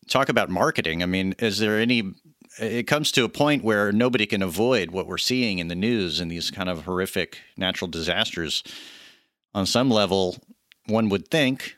[0.09, 1.03] talk about marketing.
[1.03, 2.13] I mean is there any
[2.59, 6.19] it comes to a point where nobody can avoid what we're seeing in the news
[6.19, 8.63] and these kind of horrific natural disasters.
[9.53, 10.37] On some level,
[10.87, 11.77] one would think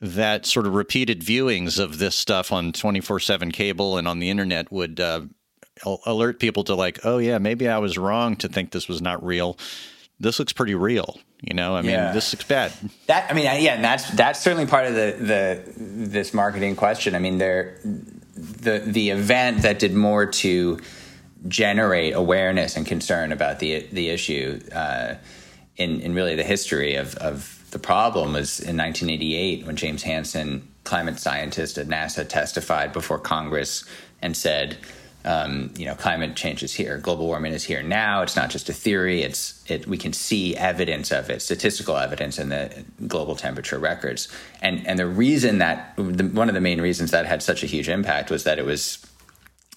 [0.00, 4.30] that sort of repeated viewings of this stuff on 24 7 cable and on the
[4.30, 5.22] internet would uh,
[6.06, 9.24] alert people to, like, oh, yeah, maybe I was wrong to think this was not
[9.24, 9.58] real.
[10.18, 11.18] This looks pretty real.
[11.42, 12.12] You know, I mean, yeah.
[12.12, 12.70] this looks bad.
[13.06, 17.14] That I mean, yeah, and that's that's certainly part of the the this marketing question.
[17.14, 17.80] I mean, there
[18.34, 20.78] the the event that did more to
[21.48, 25.14] generate awareness and concern about the the issue uh,
[25.76, 30.66] in in really the history of of the problem was in 1988 when James Hansen,
[30.84, 33.84] climate scientist at NASA, testified before Congress
[34.20, 34.78] and said.
[35.24, 36.96] Um, you know, climate change is here.
[36.96, 38.22] Global warming is here now.
[38.22, 39.22] It's not just a theory.
[39.22, 39.86] It's it.
[39.86, 44.28] We can see evidence of it, statistical evidence in the global temperature records.
[44.62, 47.66] And and the reason that the, one of the main reasons that had such a
[47.66, 49.06] huge impact was that it was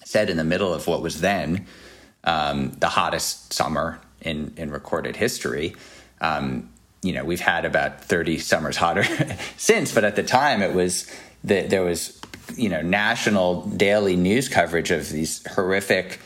[0.04, 1.66] said in the middle of what was then
[2.24, 5.76] um, the hottest summer in in recorded history.
[6.22, 6.70] Um,
[7.02, 9.04] you know, we've had about thirty summers hotter
[9.58, 11.06] since, but at the time it was
[11.44, 12.18] that there was
[12.56, 16.20] you know national daily news coverage of these horrific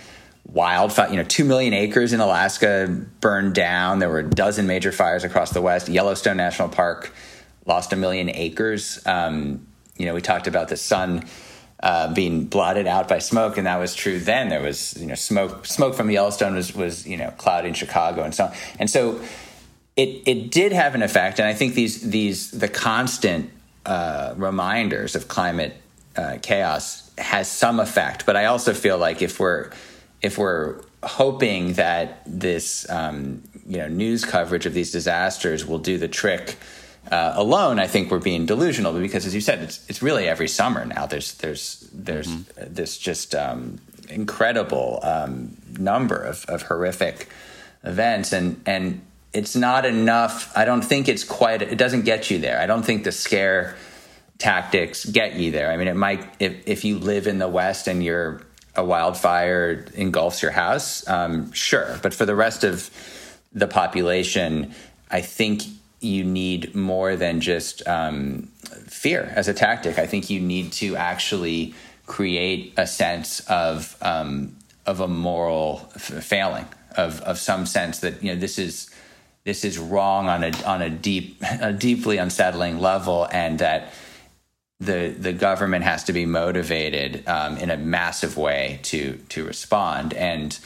[0.47, 1.11] wildfire.
[1.11, 2.87] You know, two million acres in Alaska
[3.21, 3.99] burned down.
[3.99, 5.89] There were a dozen major fires across the West.
[5.89, 7.13] Yellowstone National Park
[7.67, 9.01] lost a million acres.
[9.07, 11.25] Um, you know, we talked about the sun.
[11.81, 14.49] Uh, being blotted out by smoke, and that was true then.
[14.49, 15.65] There was, you know, smoke.
[15.65, 18.53] Smoke from Yellowstone was, was, you know, clouding Chicago and so on.
[18.81, 19.21] And so,
[19.95, 21.39] it it did have an effect.
[21.39, 23.51] And I think these these the constant
[23.87, 25.77] uh, reminders of climate
[26.19, 28.27] uh, chaos has some effect.
[28.27, 29.71] But I also feel like if we're
[30.21, 35.97] if we're hoping that this um, you know news coverage of these disasters will do
[35.97, 36.57] the trick
[37.13, 38.93] uh, alone, I think we're being delusional.
[38.93, 41.07] Because as you said, it's it's really every summer now.
[41.07, 42.75] There's there's there's mm-hmm.
[42.75, 43.79] this just um,
[44.09, 47.29] incredible um, number of, of horrific
[47.85, 49.03] events, and and
[49.33, 50.51] it's not enough.
[50.57, 51.63] I don't think it's quite.
[51.63, 52.61] It doesn't get you there.
[52.61, 53.77] I don't think the scare
[54.39, 55.71] tactics get you there.
[55.71, 58.43] I mean, it might if if you live in the West and you're
[58.75, 61.99] a wildfire engulfs your house, um, sure.
[62.03, 62.91] But for the rest of
[63.53, 64.75] the population,
[65.11, 65.63] I think
[66.01, 68.49] you need more than just um,
[68.87, 69.99] fear as a tactic.
[69.99, 71.75] I think you need to actually
[72.07, 78.23] create a sense of um, of a moral f- failing, of of some sense that
[78.23, 78.91] you know this is
[79.45, 83.93] this is wrong on a on a deep a deeply unsettling level, and that
[84.81, 90.15] the the government has to be motivated um, in a massive way to to respond.
[90.15, 90.59] And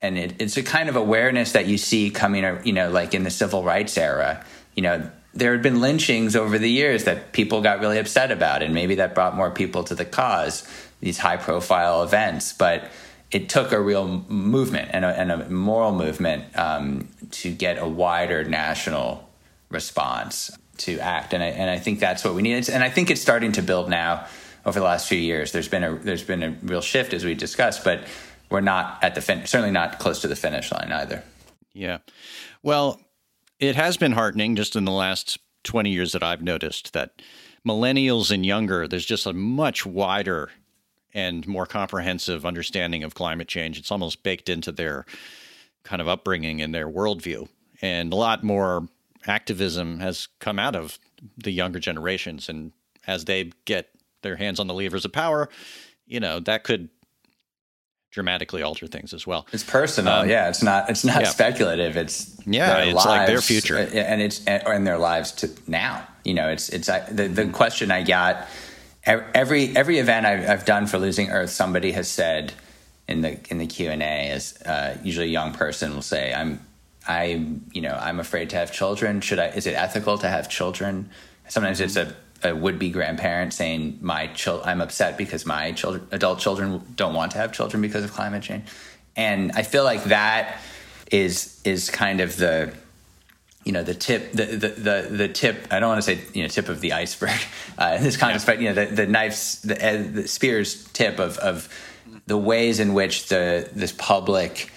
[0.00, 3.24] and it, it's a kind of awareness that you see coming you know like in
[3.24, 4.44] the civil rights era.
[4.74, 8.62] You know there had been lynchings over the years that people got really upset about
[8.62, 10.66] and maybe that brought more people to the cause
[11.00, 12.52] these high profile events.
[12.52, 12.90] But
[13.30, 17.86] it took a real movement and a, and a moral movement um, to get a
[17.86, 19.28] wider national
[19.70, 22.68] response to act, and I and I think that's what we need.
[22.68, 24.26] And I think it's starting to build now
[24.64, 25.52] over the last few years.
[25.52, 28.04] There's been a there's been a real shift as we discussed, but
[28.50, 31.22] we're not at the fin- certainly not close to the finish line either.
[31.72, 31.98] Yeah,
[32.62, 33.00] well,
[33.58, 37.20] it has been heartening just in the last 20 years that I've noticed that
[37.66, 40.50] millennials and younger, there's just a much wider
[41.14, 43.78] and more comprehensive understanding of climate change.
[43.78, 45.04] It's almost baked into their
[45.82, 47.48] kind of upbringing and their worldview.
[47.80, 48.86] And a lot more
[49.26, 50.98] activism has come out of
[51.36, 52.48] the younger generations.
[52.48, 52.72] And
[53.06, 53.90] as they get
[54.22, 55.48] their hands on the levers of power,
[56.06, 56.88] you know, that could
[58.10, 59.46] dramatically alter things as well.
[59.52, 60.48] It's personal, um, yeah.
[60.48, 60.88] It's not.
[60.88, 61.28] It's not yeah.
[61.28, 61.96] speculative.
[61.96, 62.78] It's yeah.
[62.78, 66.06] It's lives, like their future, uh, and it's and their lives to now.
[66.24, 68.48] You know, it's it's the the question I got
[69.04, 72.52] every every event I've, I've done for Losing Earth, somebody has said
[73.06, 76.32] in the in the Q and A is uh, usually a young person will say,
[76.32, 76.60] "I'm
[77.08, 79.20] I you know I'm afraid to have children.
[79.20, 79.48] Should I?
[79.48, 81.10] Is it ethical to have children?"
[81.48, 86.38] Sometimes it's a a would-be grandparent saying my child i'm upset because my children adult
[86.38, 88.64] children don't want to have children because of climate change
[89.16, 90.60] and i feel like that
[91.10, 92.72] is is kind of the
[93.64, 96.42] you know the tip the the the, the tip i don't want to say you
[96.42, 97.40] know tip of the iceberg
[97.78, 98.54] uh, in this context yeah.
[98.54, 101.68] but you know the, the knife's the, uh, the spear's tip of of
[102.26, 104.70] the ways in which the this public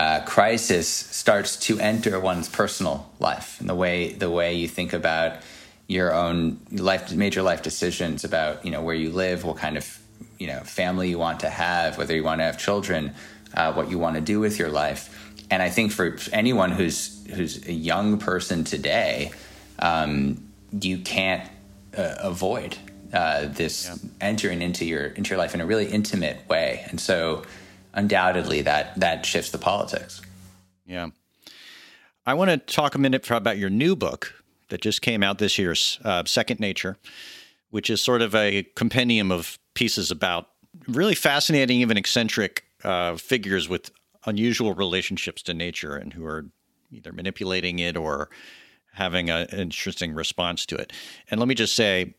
[0.00, 4.94] uh, crisis starts to enter one's personal life and the way the way you think
[4.94, 5.40] about
[5.88, 9.98] your own life, major life decisions about you know where you live, what kind of
[10.38, 13.12] you know family you want to have, whether you want to have children,
[13.52, 15.02] uh, what you want to do with your life.
[15.50, 19.32] And I think for anyone who's who's a young person today,
[19.80, 20.42] um,
[20.80, 21.46] you can't
[21.94, 22.78] uh, avoid
[23.12, 24.10] uh, this yeah.
[24.22, 26.86] entering into your into your life in a really intimate way.
[26.88, 27.42] And so,
[27.94, 30.20] undoubtedly, that that shifts the politics.
[30.86, 31.10] Yeah.
[32.26, 34.34] I want to talk a minute about your new book,
[34.70, 35.74] that just came out this year,
[36.04, 36.96] uh, Second Nature,
[37.70, 40.48] which is sort of a compendium of pieces about
[40.88, 43.90] really fascinating, even eccentric uh, figures with
[44.26, 46.46] unusual relationships to nature and who are
[46.90, 48.30] either manipulating it or
[48.94, 50.92] having an interesting response to it.
[51.30, 52.14] And let me just say,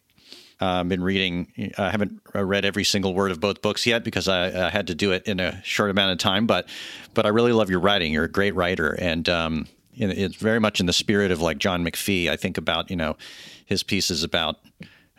[0.62, 1.74] uh, I've been reading.
[1.78, 4.96] I haven't read every single word of both books yet because I, I, had to
[4.96, 6.46] do it in a short amount of time.
[6.46, 6.70] But
[7.16, 8.14] but I really love your writing.
[8.14, 11.84] You're a great writer, and um, it's very much in the spirit of like John
[11.84, 12.30] McPhee.
[12.30, 13.18] I think about you know
[13.66, 14.60] his pieces about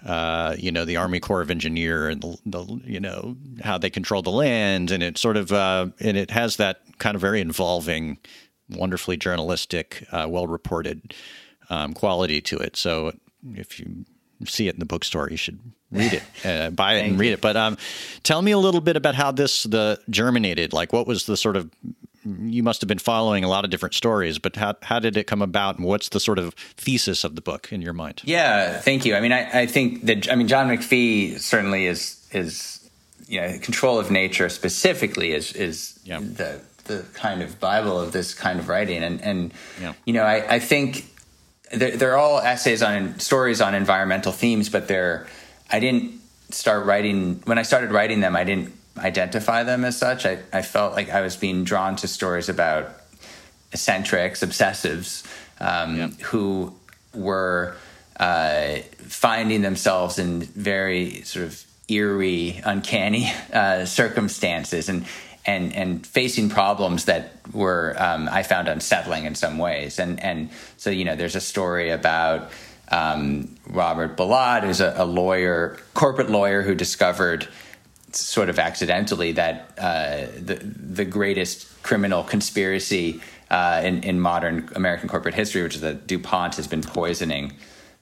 [0.06, 3.90] uh, you know the Army Corps of Engineer and the, the, you know how they
[3.90, 7.40] control the land, and it sort of uh, and it has that kind of very
[7.40, 8.16] involving,
[8.70, 11.14] wonderfully journalistic, uh, well reported
[11.68, 12.76] um, quality to it.
[12.76, 13.12] So
[13.54, 14.04] if you
[14.46, 15.58] see it in the bookstore, you should
[15.90, 17.40] read it, uh, buy it, and read it.
[17.40, 17.76] But um,
[18.22, 20.72] tell me a little bit about how this the germinated.
[20.72, 21.70] Like, what was the sort of
[22.24, 25.26] you must have been following a lot of different stories, but how, how did it
[25.26, 28.22] come about and what's the sort of thesis of the book in your mind?
[28.24, 29.16] Yeah, thank you.
[29.16, 32.88] I mean, I, I think that, I mean, John McPhee certainly is, is,
[33.26, 36.20] you know, control of nature specifically is, is yeah.
[36.20, 39.02] the, the kind of Bible of this kind of writing.
[39.02, 39.94] And, and, yeah.
[40.04, 41.06] you know, I, I think
[41.72, 45.26] they're, they're all essays on stories on environmental themes, but they're,
[45.70, 46.20] I didn't
[46.50, 50.26] start writing, when I started writing them, I didn't identify them as such.
[50.26, 52.90] I, I felt like I was being drawn to stories about
[53.72, 55.26] eccentrics, obsessives,
[55.60, 56.08] um, yeah.
[56.24, 56.74] who
[57.14, 57.76] were
[58.20, 65.06] uh, finding themselves in very sort of eerie, uncanny uh, circumstances and
[65.44, 69.98] and and facing problems that were um, I found unsettling in some ways.
[69.98, 72.50] And and so you know, there's a story about.
[72.88, 77.48] Um, Robert Bilott, who's a, a lawyer, corporate lawyer, who discovered
[78.14, 83.20] sort of accidentally that uh, the the greatest criminal conspiracy
[83.50, 87.52] uh, in, in modern American corporate history, which is that DuPont has been poisoning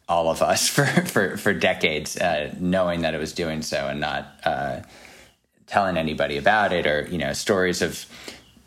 [0.09, 4.01] all of us for for, for decades, uh, knowing that it was doing so and
[4.01, 4.81] not uh,
[5.71, 8.05] telling anybody about it, or you know stories of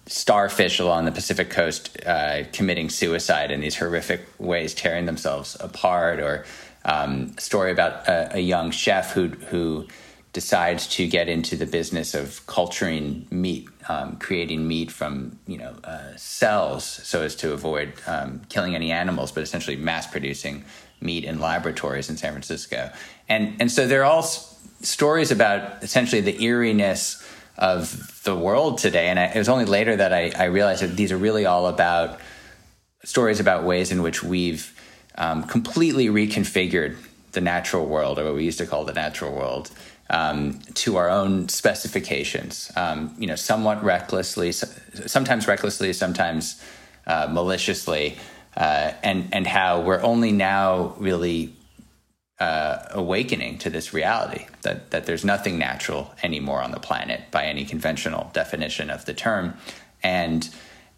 [0.06, 6.20] starfish along the Pacific coast uh, committing suicide in these horrific ways, tearing themselves apart,
[6.20, 6.46] or
[6.86, 9.88] um, story about a, a young chef who who
[10.32, 15.76] decides to get into the business of culturing meat, um, creating meat from you know
[15.84, 20.64] uh, cells, so as to avoid um, killing any animals, but essentially mass producing
[21.02, 22.90] meat in laboratories in San Francisco.
[23.28, 24.24] And and so they're all
[24.84, 27.28] stories about essentially the eeriness
[27.58, 29.08] of the world today.
[29.08, 31.68] And I, it was only later that I, I, realized that these are really all
[31.68, 32.20] about
[33.04, 34.74] stories about ways in which we've
[35.16, 36.98] um, completely reconfigured
[37.34, 39.72] the natural world, or what we used to call the natural world,
[40.10, 42.72] um, to our own specifications.
[42.76, 46.62] Um, you know, somewhat recklessly, sometimes recklessly, sometimes
[47.08, 48.18] uh, maliciously.
[48.56, 51.54] uh, and and how we're only now really
[52.40, 57.46] uh, awakening to this reality that that there's nothing natural anymore on the planet by
[57.46, 59.54] any conventional definition of the term,
[60.02, 60.50] and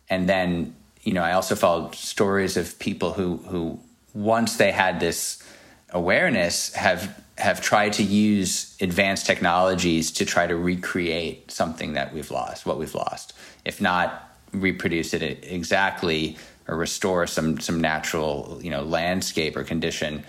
[0.10, 3.80] and then you know I also followed stories of people who who
[4.14, 5.44] once they had this
[5.90, 12.32] awareness have have tried to use advanced technologies to try to recreate something that we've
[12.32, 13.34] lost, what we've lost,
[13.66, 20.24] if not reproduce it exactly or restore some some natural you know landscape or condition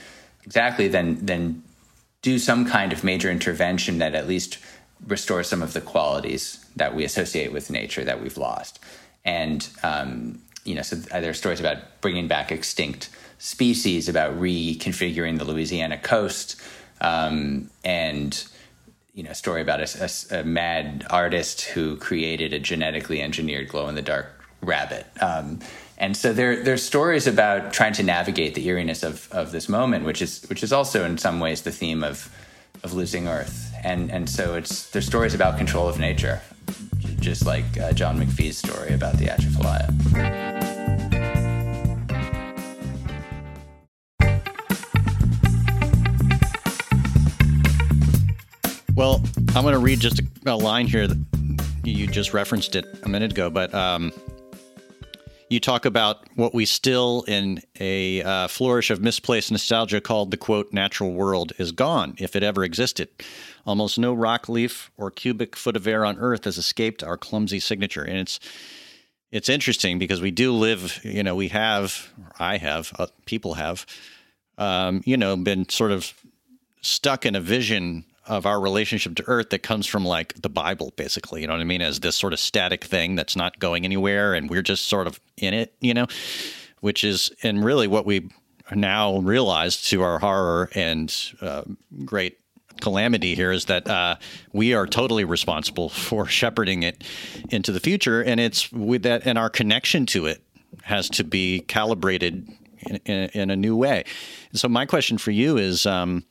[0.47, 1.63] exactly, then then
[2.23, 4.59] do some kind of major intervention that at least
[5.07, 8.81] restores some of the qualities that we associate with nature that we've lost.
[9.25, 15.39] And um, you know, so there are stories about bringing back extinct species, about reconfiguring
[15.39, 16.61] the Louisiana coast,
[17.01, 18.47] um, and
[19.15, 23.69] you know, a story about a, a, a, mad artist who created a genetically engineered
[23.69, 25.07] glow in the dark rabbit.
[25.23, 25.61] Um,
[25.99, 30.05] and so there there's stories about trying to navigate the eeriness of, of this moment,
[30.05, 32.31] which is which is also in some ways the theme of
[32.85, 33.73] of losing Earth.
[33.83, 36.43] And and so it's there's stories about control of nature,
[37.21, 39.93] just like uh, John McPhee's story about the Atchafalaya.
[48.95, 49.23] Well,
[49.55, 51.19] I'm going to read just a, a, line here that
[51.85, 54.11] you just referenced it a minute ago, but um,
[55.49, 60.37] you talk about what we still, in a uh, flourish of misplaced nostalgia, called the
[60.37, 63.09] quote natural world is gone, if it ever existed.
[63.65, 67.61] Almost no rock leaf or cubic foot of air on Earth has escaped our clumsy
[67.61, 68.41] signature, and it's
[69.33, 71.01] it's interesting because we do live.
[71.05, 73.85] You know, we have, I have, uh, people have,
[74.57, 76.15] um, you know, been sort of
[76.81, 80.93] stuck in a vision of our relationship to earth that comes from like the bible
[80.97, 81.83] basically you know what i mean?
[81.83, 85.21] As this sort of static thing that's not going anywhere and we're just sort of
[85.37, 86.07] in it you know?
[86.81, 88.31] Which is and really what we
[88.75, 91.63] now realize to our horror and uh,
[92.05, 92.39] great
[92.81, 94.17] calamity here is that uh,
[94.53, 97.05] we are totally responsible for shepherding it
[97.51, 100.43] into the future and it's with that and our connection to it
[100.83, 102.49] has to be calibrated
[102.87, 104.05] in, in, in a new way.
[104.51, 106.25] And so my question for you is um,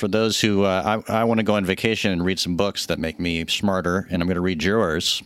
[0.00, 2.86] for those who uh, I, I want to go on vacation and read some books
[2.86, 5.22] that make me smarter, and I'm going to read yours.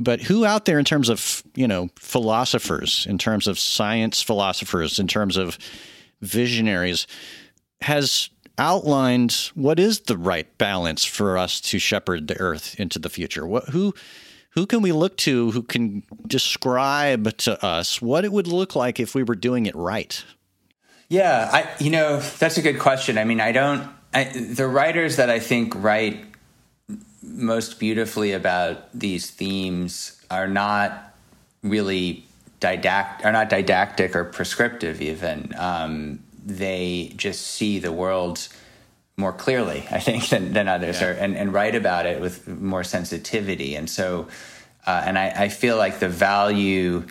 [0.00, 4.98] But who out there, in terms of you know philosophers, in terms of science philosophers,
[4.98, 5.58] in terms of
[6.20, 7.06] visionaries,
[7.82, 13.08] has outlined what is the right balance for us to shepherd the earth into the
[13.08, 13.46] future?
[13.46, 13.94] What who
[14.50, 18.98] who can we look to who can describe to us what it would look like
[18.98, 20.24] if we were doing it right?
[21.08, 23.18] Yeah, I you know that's a good question.
[23.18, 26.24] I mean, I don't I, the writers that I think write
[27.22, 31.14] most beautifully about these themes are not
[31.62, 32.24] really
[32.60, 38.48] didact are not didactic or prescriptive even um, they just see the world
[39.16, 41.08] more clearly i think than, than others yeah.
[41.08, 44.28] are and, and write about it with more sensitivity and so
[44.86, 47.06] uh, and I, I feel like the value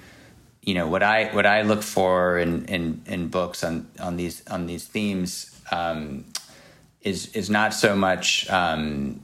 [0.61, 4.45] you know what i what i look for in in, in books on on these
[4.47, 6.25] on these themes um,
[7.01, 9.21] is is not so much um,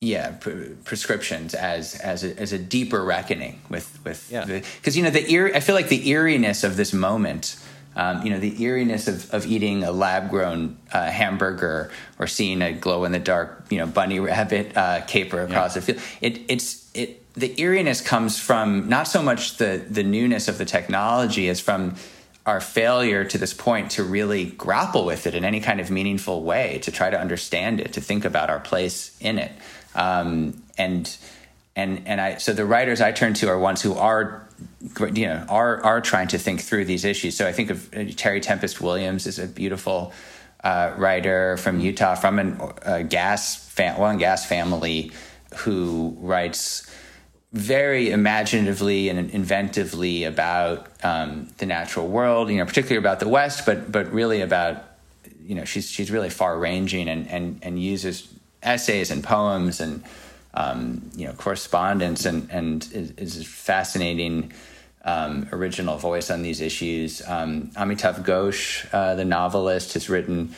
[0.00, 5.00] yeah pre- prescriptions as as a, as a deeper reckoning with with because yeah.
[5.00, 7.56] you know the eer- I feel like the eeriness of this moment.
[7.96, 11.90] Um, you know the eeriness of, of eating a lab grown uh, hamburger
[12.20, 15.80] or seeing a glow in the dark you know bunny rabbit uh, caper across yeah.
[15.80, 16.02] the field.
[16.20, 20.64] It it's it the eeriness comes from not so much the the newness of the
[20.64, 21.96] technology as from
[22.46, 26.42] our failure to this point to really grapple with it in any kind of meaningful
[26.42, 29.52] way, to try to understand it, to think about our place in it.
[29.94, 31.16] Um, and
[31.76, 34.48] and and I so the writers I turn to are ones who are
[35.12, 37.36] you know are are trying to think through these issues.
[37.36, 40.12] So I think of uh, Terry Tempest Williams is a beautiful
[40.64, 45.12] uh, writer from Utah, from a uh, gas fam- gas family,
[45.56, 46.90] who writes
[47.52, 53.66] very imaginatively and inventively about um, the natural world, you know, particularly about the West,
[53.66, 54.84] but but really about
[55.44, 58.32] you know she's she's really far ranging and and and uses
[58.62, 60.04] essays and poems and
[60.54, 64.52] um, you know correspondence and and is, is a fascinating
[65.04, 67.20] um, original voice on these issues.
[67.26, 70.54] Um, Amitav Ghosh, uh, the novelist, has written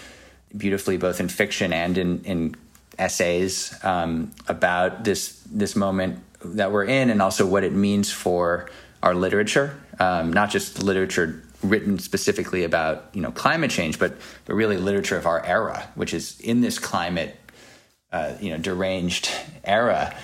[0.55, 2.57] beautifully both in fiction and in in
[2.99, 8.69] essays um, about this this moment that we're in, and also what it means for
[9.03, 14.15] our literature, um, not just literature written specifically about you know climate change, but
[14.45, 17.37] but really literature of our era, which is in this climate
[18.13, 19.31] uh, you know deranged
[19.65, 20.15] era,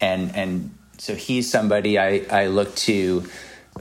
[0.00, 3.24] and and so he's somebody I I look to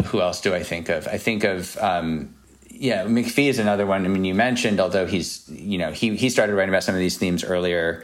[0.06, 1.08] who else do I think of?
[1.08, 2.34] I think of um,
[2.70, 4.06] yeah, McPhee is another one.
[4.06, 7.00] I mean, you mentioned, although he's you know he he started writing about some of
[7.00, 8.04] these themes earlier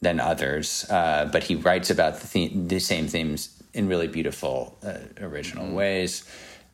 [0.00, 4.76] than others, uh, but he writes about the, theme, the same themes in really beautiful,
[4.84, 5.74] uh, original mm-hmm.
[5.74, 6.28] ways.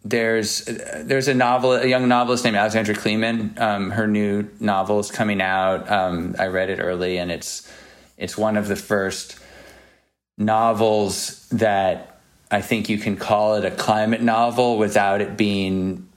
[0.05, 3.55] There's uh, there's a novel, a young novelist named Alexandra Kleeman.
[3.57, 5.91] Um, her new novel is coming out.
[5.91, 7.73] Um, I read it early, and it's
[8.19, 9.39] it's one of the first
[10.37, 12.21] novels that
[12.51, 16.09] I think you can call it a climate novel without it being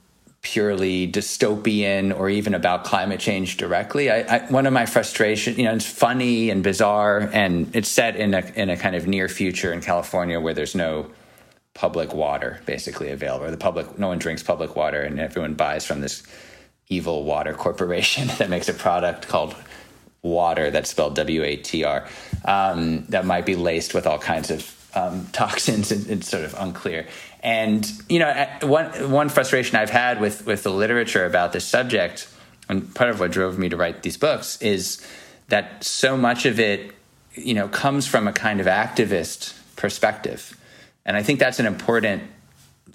[0.42, 4.10] purely dystopian or even about climate change directly.
[4.10, 8.16] I, I, one of my frustrations, you know, it's funny and bizarre, and it's set
[8.16, 11.10] in a in a kind of near future in California where there's no
[11.74, 13.50] public water basically available.
[13.50, 16.22] The public, no one drinks public water, and everyone buys from this
[16.88, 19.54] evil water corporation that makes a product called
[20.22, 22.06] water that's spelled W A T R
[22.44, 25.90] um, that might be laced with all kinds of um, toxins.
[25.92, 27.06] And it's sort of unclear.
[27.40, 32.28] And you know, one one frustration I've had with with the literature about this subject,
[32.68, 35.06] and part of what drove me to write these books is
[35.48, 36.92] that so much of it,
[37.34, 40.58] you know, comes from a kind of activist perspective,
[41.06, 42.24] and I think that's an important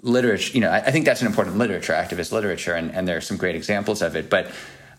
[0.02, 0.52] literature.
[0.52, 3.22] You know, I, I think that's an important literature, activist literature, and, and there are
[3.22, 4.50] some great examples of it, but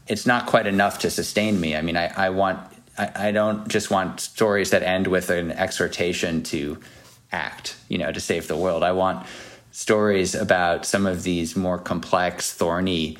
[0.08, 1.76] it's not quite enough to sustain me.
[1.76, 2.60] I mean, I, I want
[2.98, 6.80] I, I don't just want stories that end with an exhortation to
[7.36, 8.82] act, you know, to save the world.
[8.82, 9.28] I want
[9.72, 13.18] stories about some of these more complex, thorny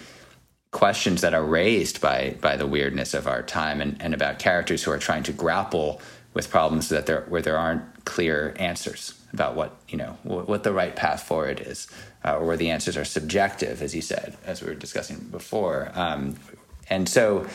[0.72, 4.84] questions that are raised by by the weirdness of our time and, and about characters
[4.84, 6.02] who are trying to grapple
[6.34, 10.64] with problems that there where there aren't clear answers about what you know what, what
[10.64, 11.88] the right path forward is
[12.26, 15.92] uh, or where the answers are subjective as you said as we were discussing before
[15.94, 16.36] um,
[16.90, 17.48] and so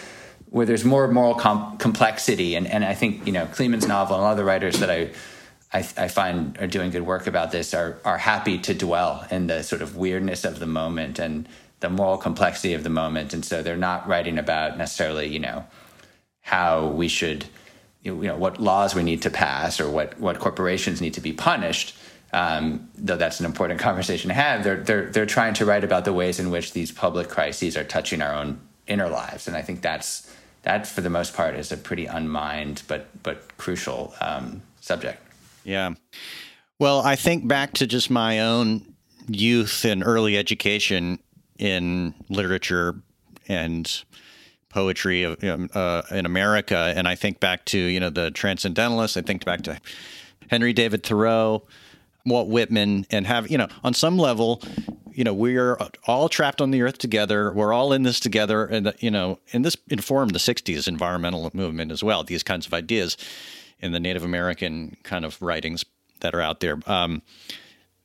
[0.48, 4.24] where there's more moral com- complexity and, and I think you know Kleeman's novel and
[4.24, 5.10] other writers that I
[5.72, 9.46] I, I, find are doing good work about this are are happy to dwell in
[9.46, 11.48] the sort of weirdness of the moment and
[11.78, 15.64] the moral complexity of the moment, and so they're not writing about necessarily you know
[16.42, 17.46] how we should
[18.02, 21.32] you know what laws we need to pass or what what corporations need to be
[21.32, 21.96] punished.
[22.32, 26.04] Um, though that's an important conversation to have, they're they're they're trying to write about
[26.04, 29.62] the ways in which these public crises are touching our own inner lives, and I
[29.62, 34.62] think that's that for the most part is a pretty unmined but but crucial um,
[34.80, 35.29] subject.
[35.64, 35.94] Yeah.
[36.78, 38.94] Well, I think back to just my own
[39.28, 41.18] youth and early education
[41.58, 43.02] in literature
[43.48, 44.04] and
[44.70, 45.42] poetry of,
[45.76, 49.16] uh, in America, and I think back to you know the Transcendentalists.
[49.16, 49.78] I think back to
[50.48, 51.66] Henry David Thoreau,
[52.24, 54.62] Walt Whitman, and have you know on some level,
[55.12, 57.52] you know we're all trapped on the earth together.
[57.52, 61.92] We're all in this together, and you know, and this informed the '60s environmental movement
[61.92, 62.24] as well.
[62.24, 63.16] These kinds of ideas
[63.80, 65.84] in the Native American kind of writings
[66.20, 66.78] that are out there.
[66.86, 67.22] Um,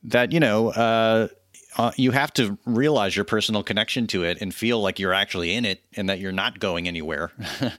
[0.02, 1.28] that you know, uh,
[1.76, 5.54] uh, you have to realize your personal connection to it and feel like you're actually
[5.54, 7.32] in it and that you're not going anywhere.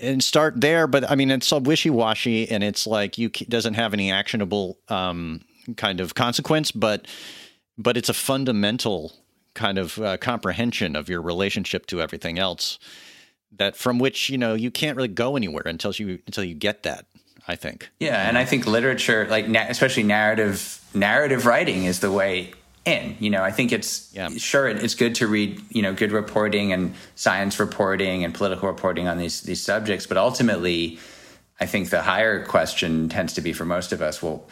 [0.00, 3.94] and start there, but I mean, it's so wishy-washy, and it's like you doesn't have
[3.94, 5.42] any actionable um,
[5.76, 7.06] kind of consequence, but
[7.78, 9.12] but it's a fundamental
[9.54, 12.78] kind of uh, comprehension of your relationship to everything else
[13.56, 16.82] that from which you know you can't really go anywhere until you until you get
[16.82, 17.06] that
[17.48, 22.52] i think yeah and i think literature like especially narrative narrative writing is the way
[22.84, 24.28] in you know i think it's yeah.
[24.30, 29.06] sure it's good to read you know good reporting and science reporting and political reporting
[29.06, 30.98] on these these subjects but ultimately
[31.60, 34.44] i think the higher question tends to be for most of us well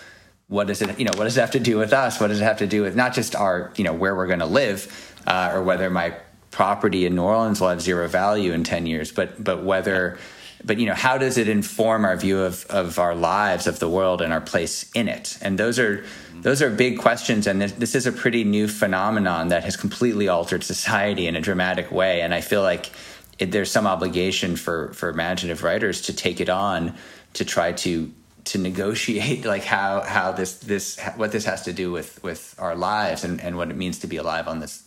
[0.46, 2.40] what does it you know what does it have to do with us what does
[2.40, 5.14] it have to do with not just our you know where we're going to live
[5.26, 6.14] uh, or whether my
[6.50, 10.18] property in New Orleans will have zero value in 10 years, but, but whether,
[10.64, 13.88] but you know, how does it inform our view of, of our lives, of the
[13.88, 15.38] world and our place in it?
[15.40, 17.46] And those are, those are big questions.
[17.46, 21.40] And this, this is a pretty new phenomenon that has completely altered society in a
[21.40, 22.20] dramatic way.
[22.20, 22.90] And I feel like
[23.38, 26.94] it, there's some obligation for, for imaginative writers to take it on
[27.34, 31.92] to try to to negotiate like how how this this what this has to do
[31.92, 34.82] with with our lives and and what it means to be alive on this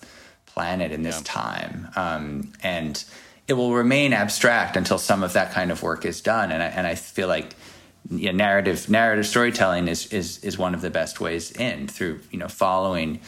[0.54, 1.24] planet in this yeah.
[1.26, 1.90] time.
[1.96, 3.04] Um, and
[3.48, 6.52] it will remain abstract until some of that kind of work is done.
[6.52, 7.56] And I, and I feel like
[8.10, 12.20] you know, narrative narrative storytelling is, is is one of the best ways in through
[12.32, 13.22] you know following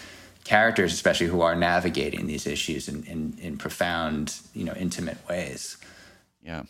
[0.43, 5.78] characters, especially who are navigating these issues in, in, in profound you know intimate ways.
[6.43, 6.63] Yeah.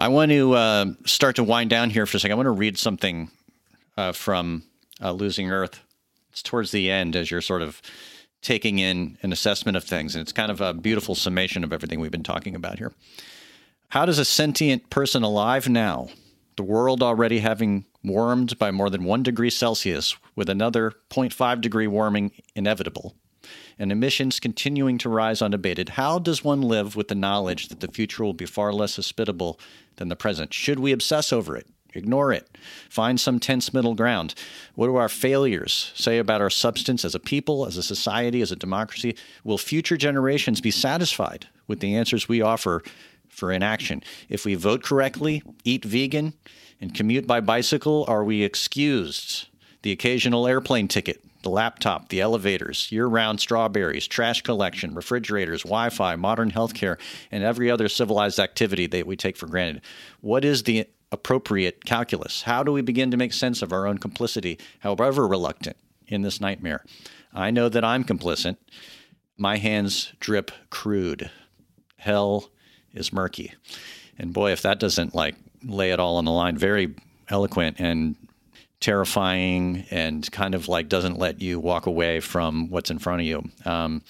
[0.00, 2.32] I want to uh, start to wind down here for a second.
[2.32, 3.30] I want to read something
[3.96, 4.62] uh, from
[5.02, 5.80] uh, Losing Earth.
[6.30, 7.82] It's towards the end as you're sort of
[8.42, 10.14] taking in an assessment of things.
[10.14, 12.92] And it's kind of a beautiful summation of everything we've been talking about here.
[13.88, 16.08] How does a sentient person alive now
[16.58, 21.86] the world already having warmed by more than one degree Celsius, with another 0.5 degree
[21.86, 23.14] warming inevitable,
[23.78, 27.88] and emissions continuing to rise unabated, how does one live with the knowledge that the
[27.88, 29.58] future will be far less hospitable
[29.96, 30.52] than the present?
[30.52, 31.68] Should we obsess over it?
[31.94, 32.48] Ignore it.
[32.90, 34.34] Find some tense middle ground.
[34.74, 38.52] What do our failures say about our substance as a people, as a society, as
[38.52, 39.16] a democracy?
[39.42, 42.82] Will future generations be satisfied with the answers we offer
[43.28, 44.02] for inaction?
[44.28, 46.34] If we vote correctly, eat vegan,
[46.80, 49.48] and commute by bicycle, are we excused?
[49.82, 55.88] The occasional airplane ticket, the laptop, the elevators, year round strawberries, trash collection, refrigerators, Wi
[55.88, 56.98] Fi, modern healthcare,
[57.30, 59.82] and every other civilized activity that we take for granted.
[60.20, 62.42] What is the appropriate calculus?
[62.42, 66.40] How do we begin to make sense of our own complicity, however reluctant, in this
[66.40, 66.84] nightmare?
[67.32, 68.56] I know that I'm complicit.
[69.36, 71.30] My hands drip crude.
[71.96, 72.50] Hell
[72.92, 73.54] is murky.
[74.18, 76.94] And boy, if that doesn't like lay it all on the line, very
[77.28, 78.16] eloquent and
[78.80, 83.26] terrifying and kind of like doesn't let you walk away from what's in front of
[83.26, 83.44] you.
[83.64, 84.02] Um,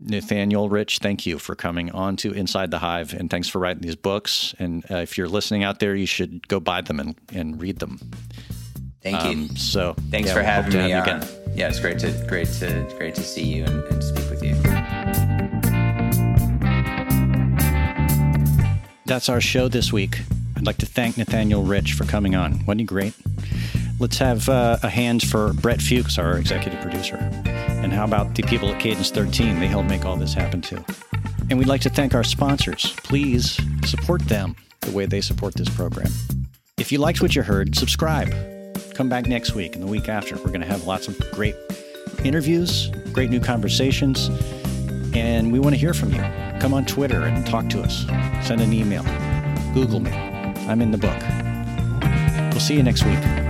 [0.00, 3.82] Nathaniel Rich, thank you for coming on to Inside the Hive, and thanks for writing
[3.82, 4.54] these books.
[4.58, 7.78] And uh, if you're listening out there, you should go buy them and, and read
[7.80, 7.98] them.
[9.02, 9.48] Thank Um, you.
[9.56, 11.16] so Thanks yeah, for having me have on.
[11.22, 11.28] again.
[11.54, 14.54] Yeah, it's great to great to great to see you and, and speak with you.
[19.06, 20.20] That's our show this week.
[20.56, 22.52] I'd like to thank Nathaniel Rich for coming on.
[22.66, 23.14] Wasn't he great?
[24.00, 27.16] Let's have uh, a hand for Brett Fuchs, our executive producer.
[27.44, 29.60] And how about the people at Cadence 13?
[29.60, 30.82] They helped make all this happen too.
[31.50, 32.94] And we'd like to thank our sponsors.
[33.04, 36.10] Please support them the way they support this program.
[36.78, 38.32] If you liked what you heard, subscribe.
[38.94, 40.34] Come back next week and the week after.
[40.36, 41.54] We're going to have lots of great
[42.24, 44.28] interviews, great new conversations,
[45.14, 46.24] and we want to hear from you.
[46.58, 48.06] Come on Twitter and talk to us.
[48.46, 49.02] Send an email.
[49.74, 50.12] Google me.
[50.70, 51.20] I'm in the book.
[52.50, 53.49] We'll see you next week.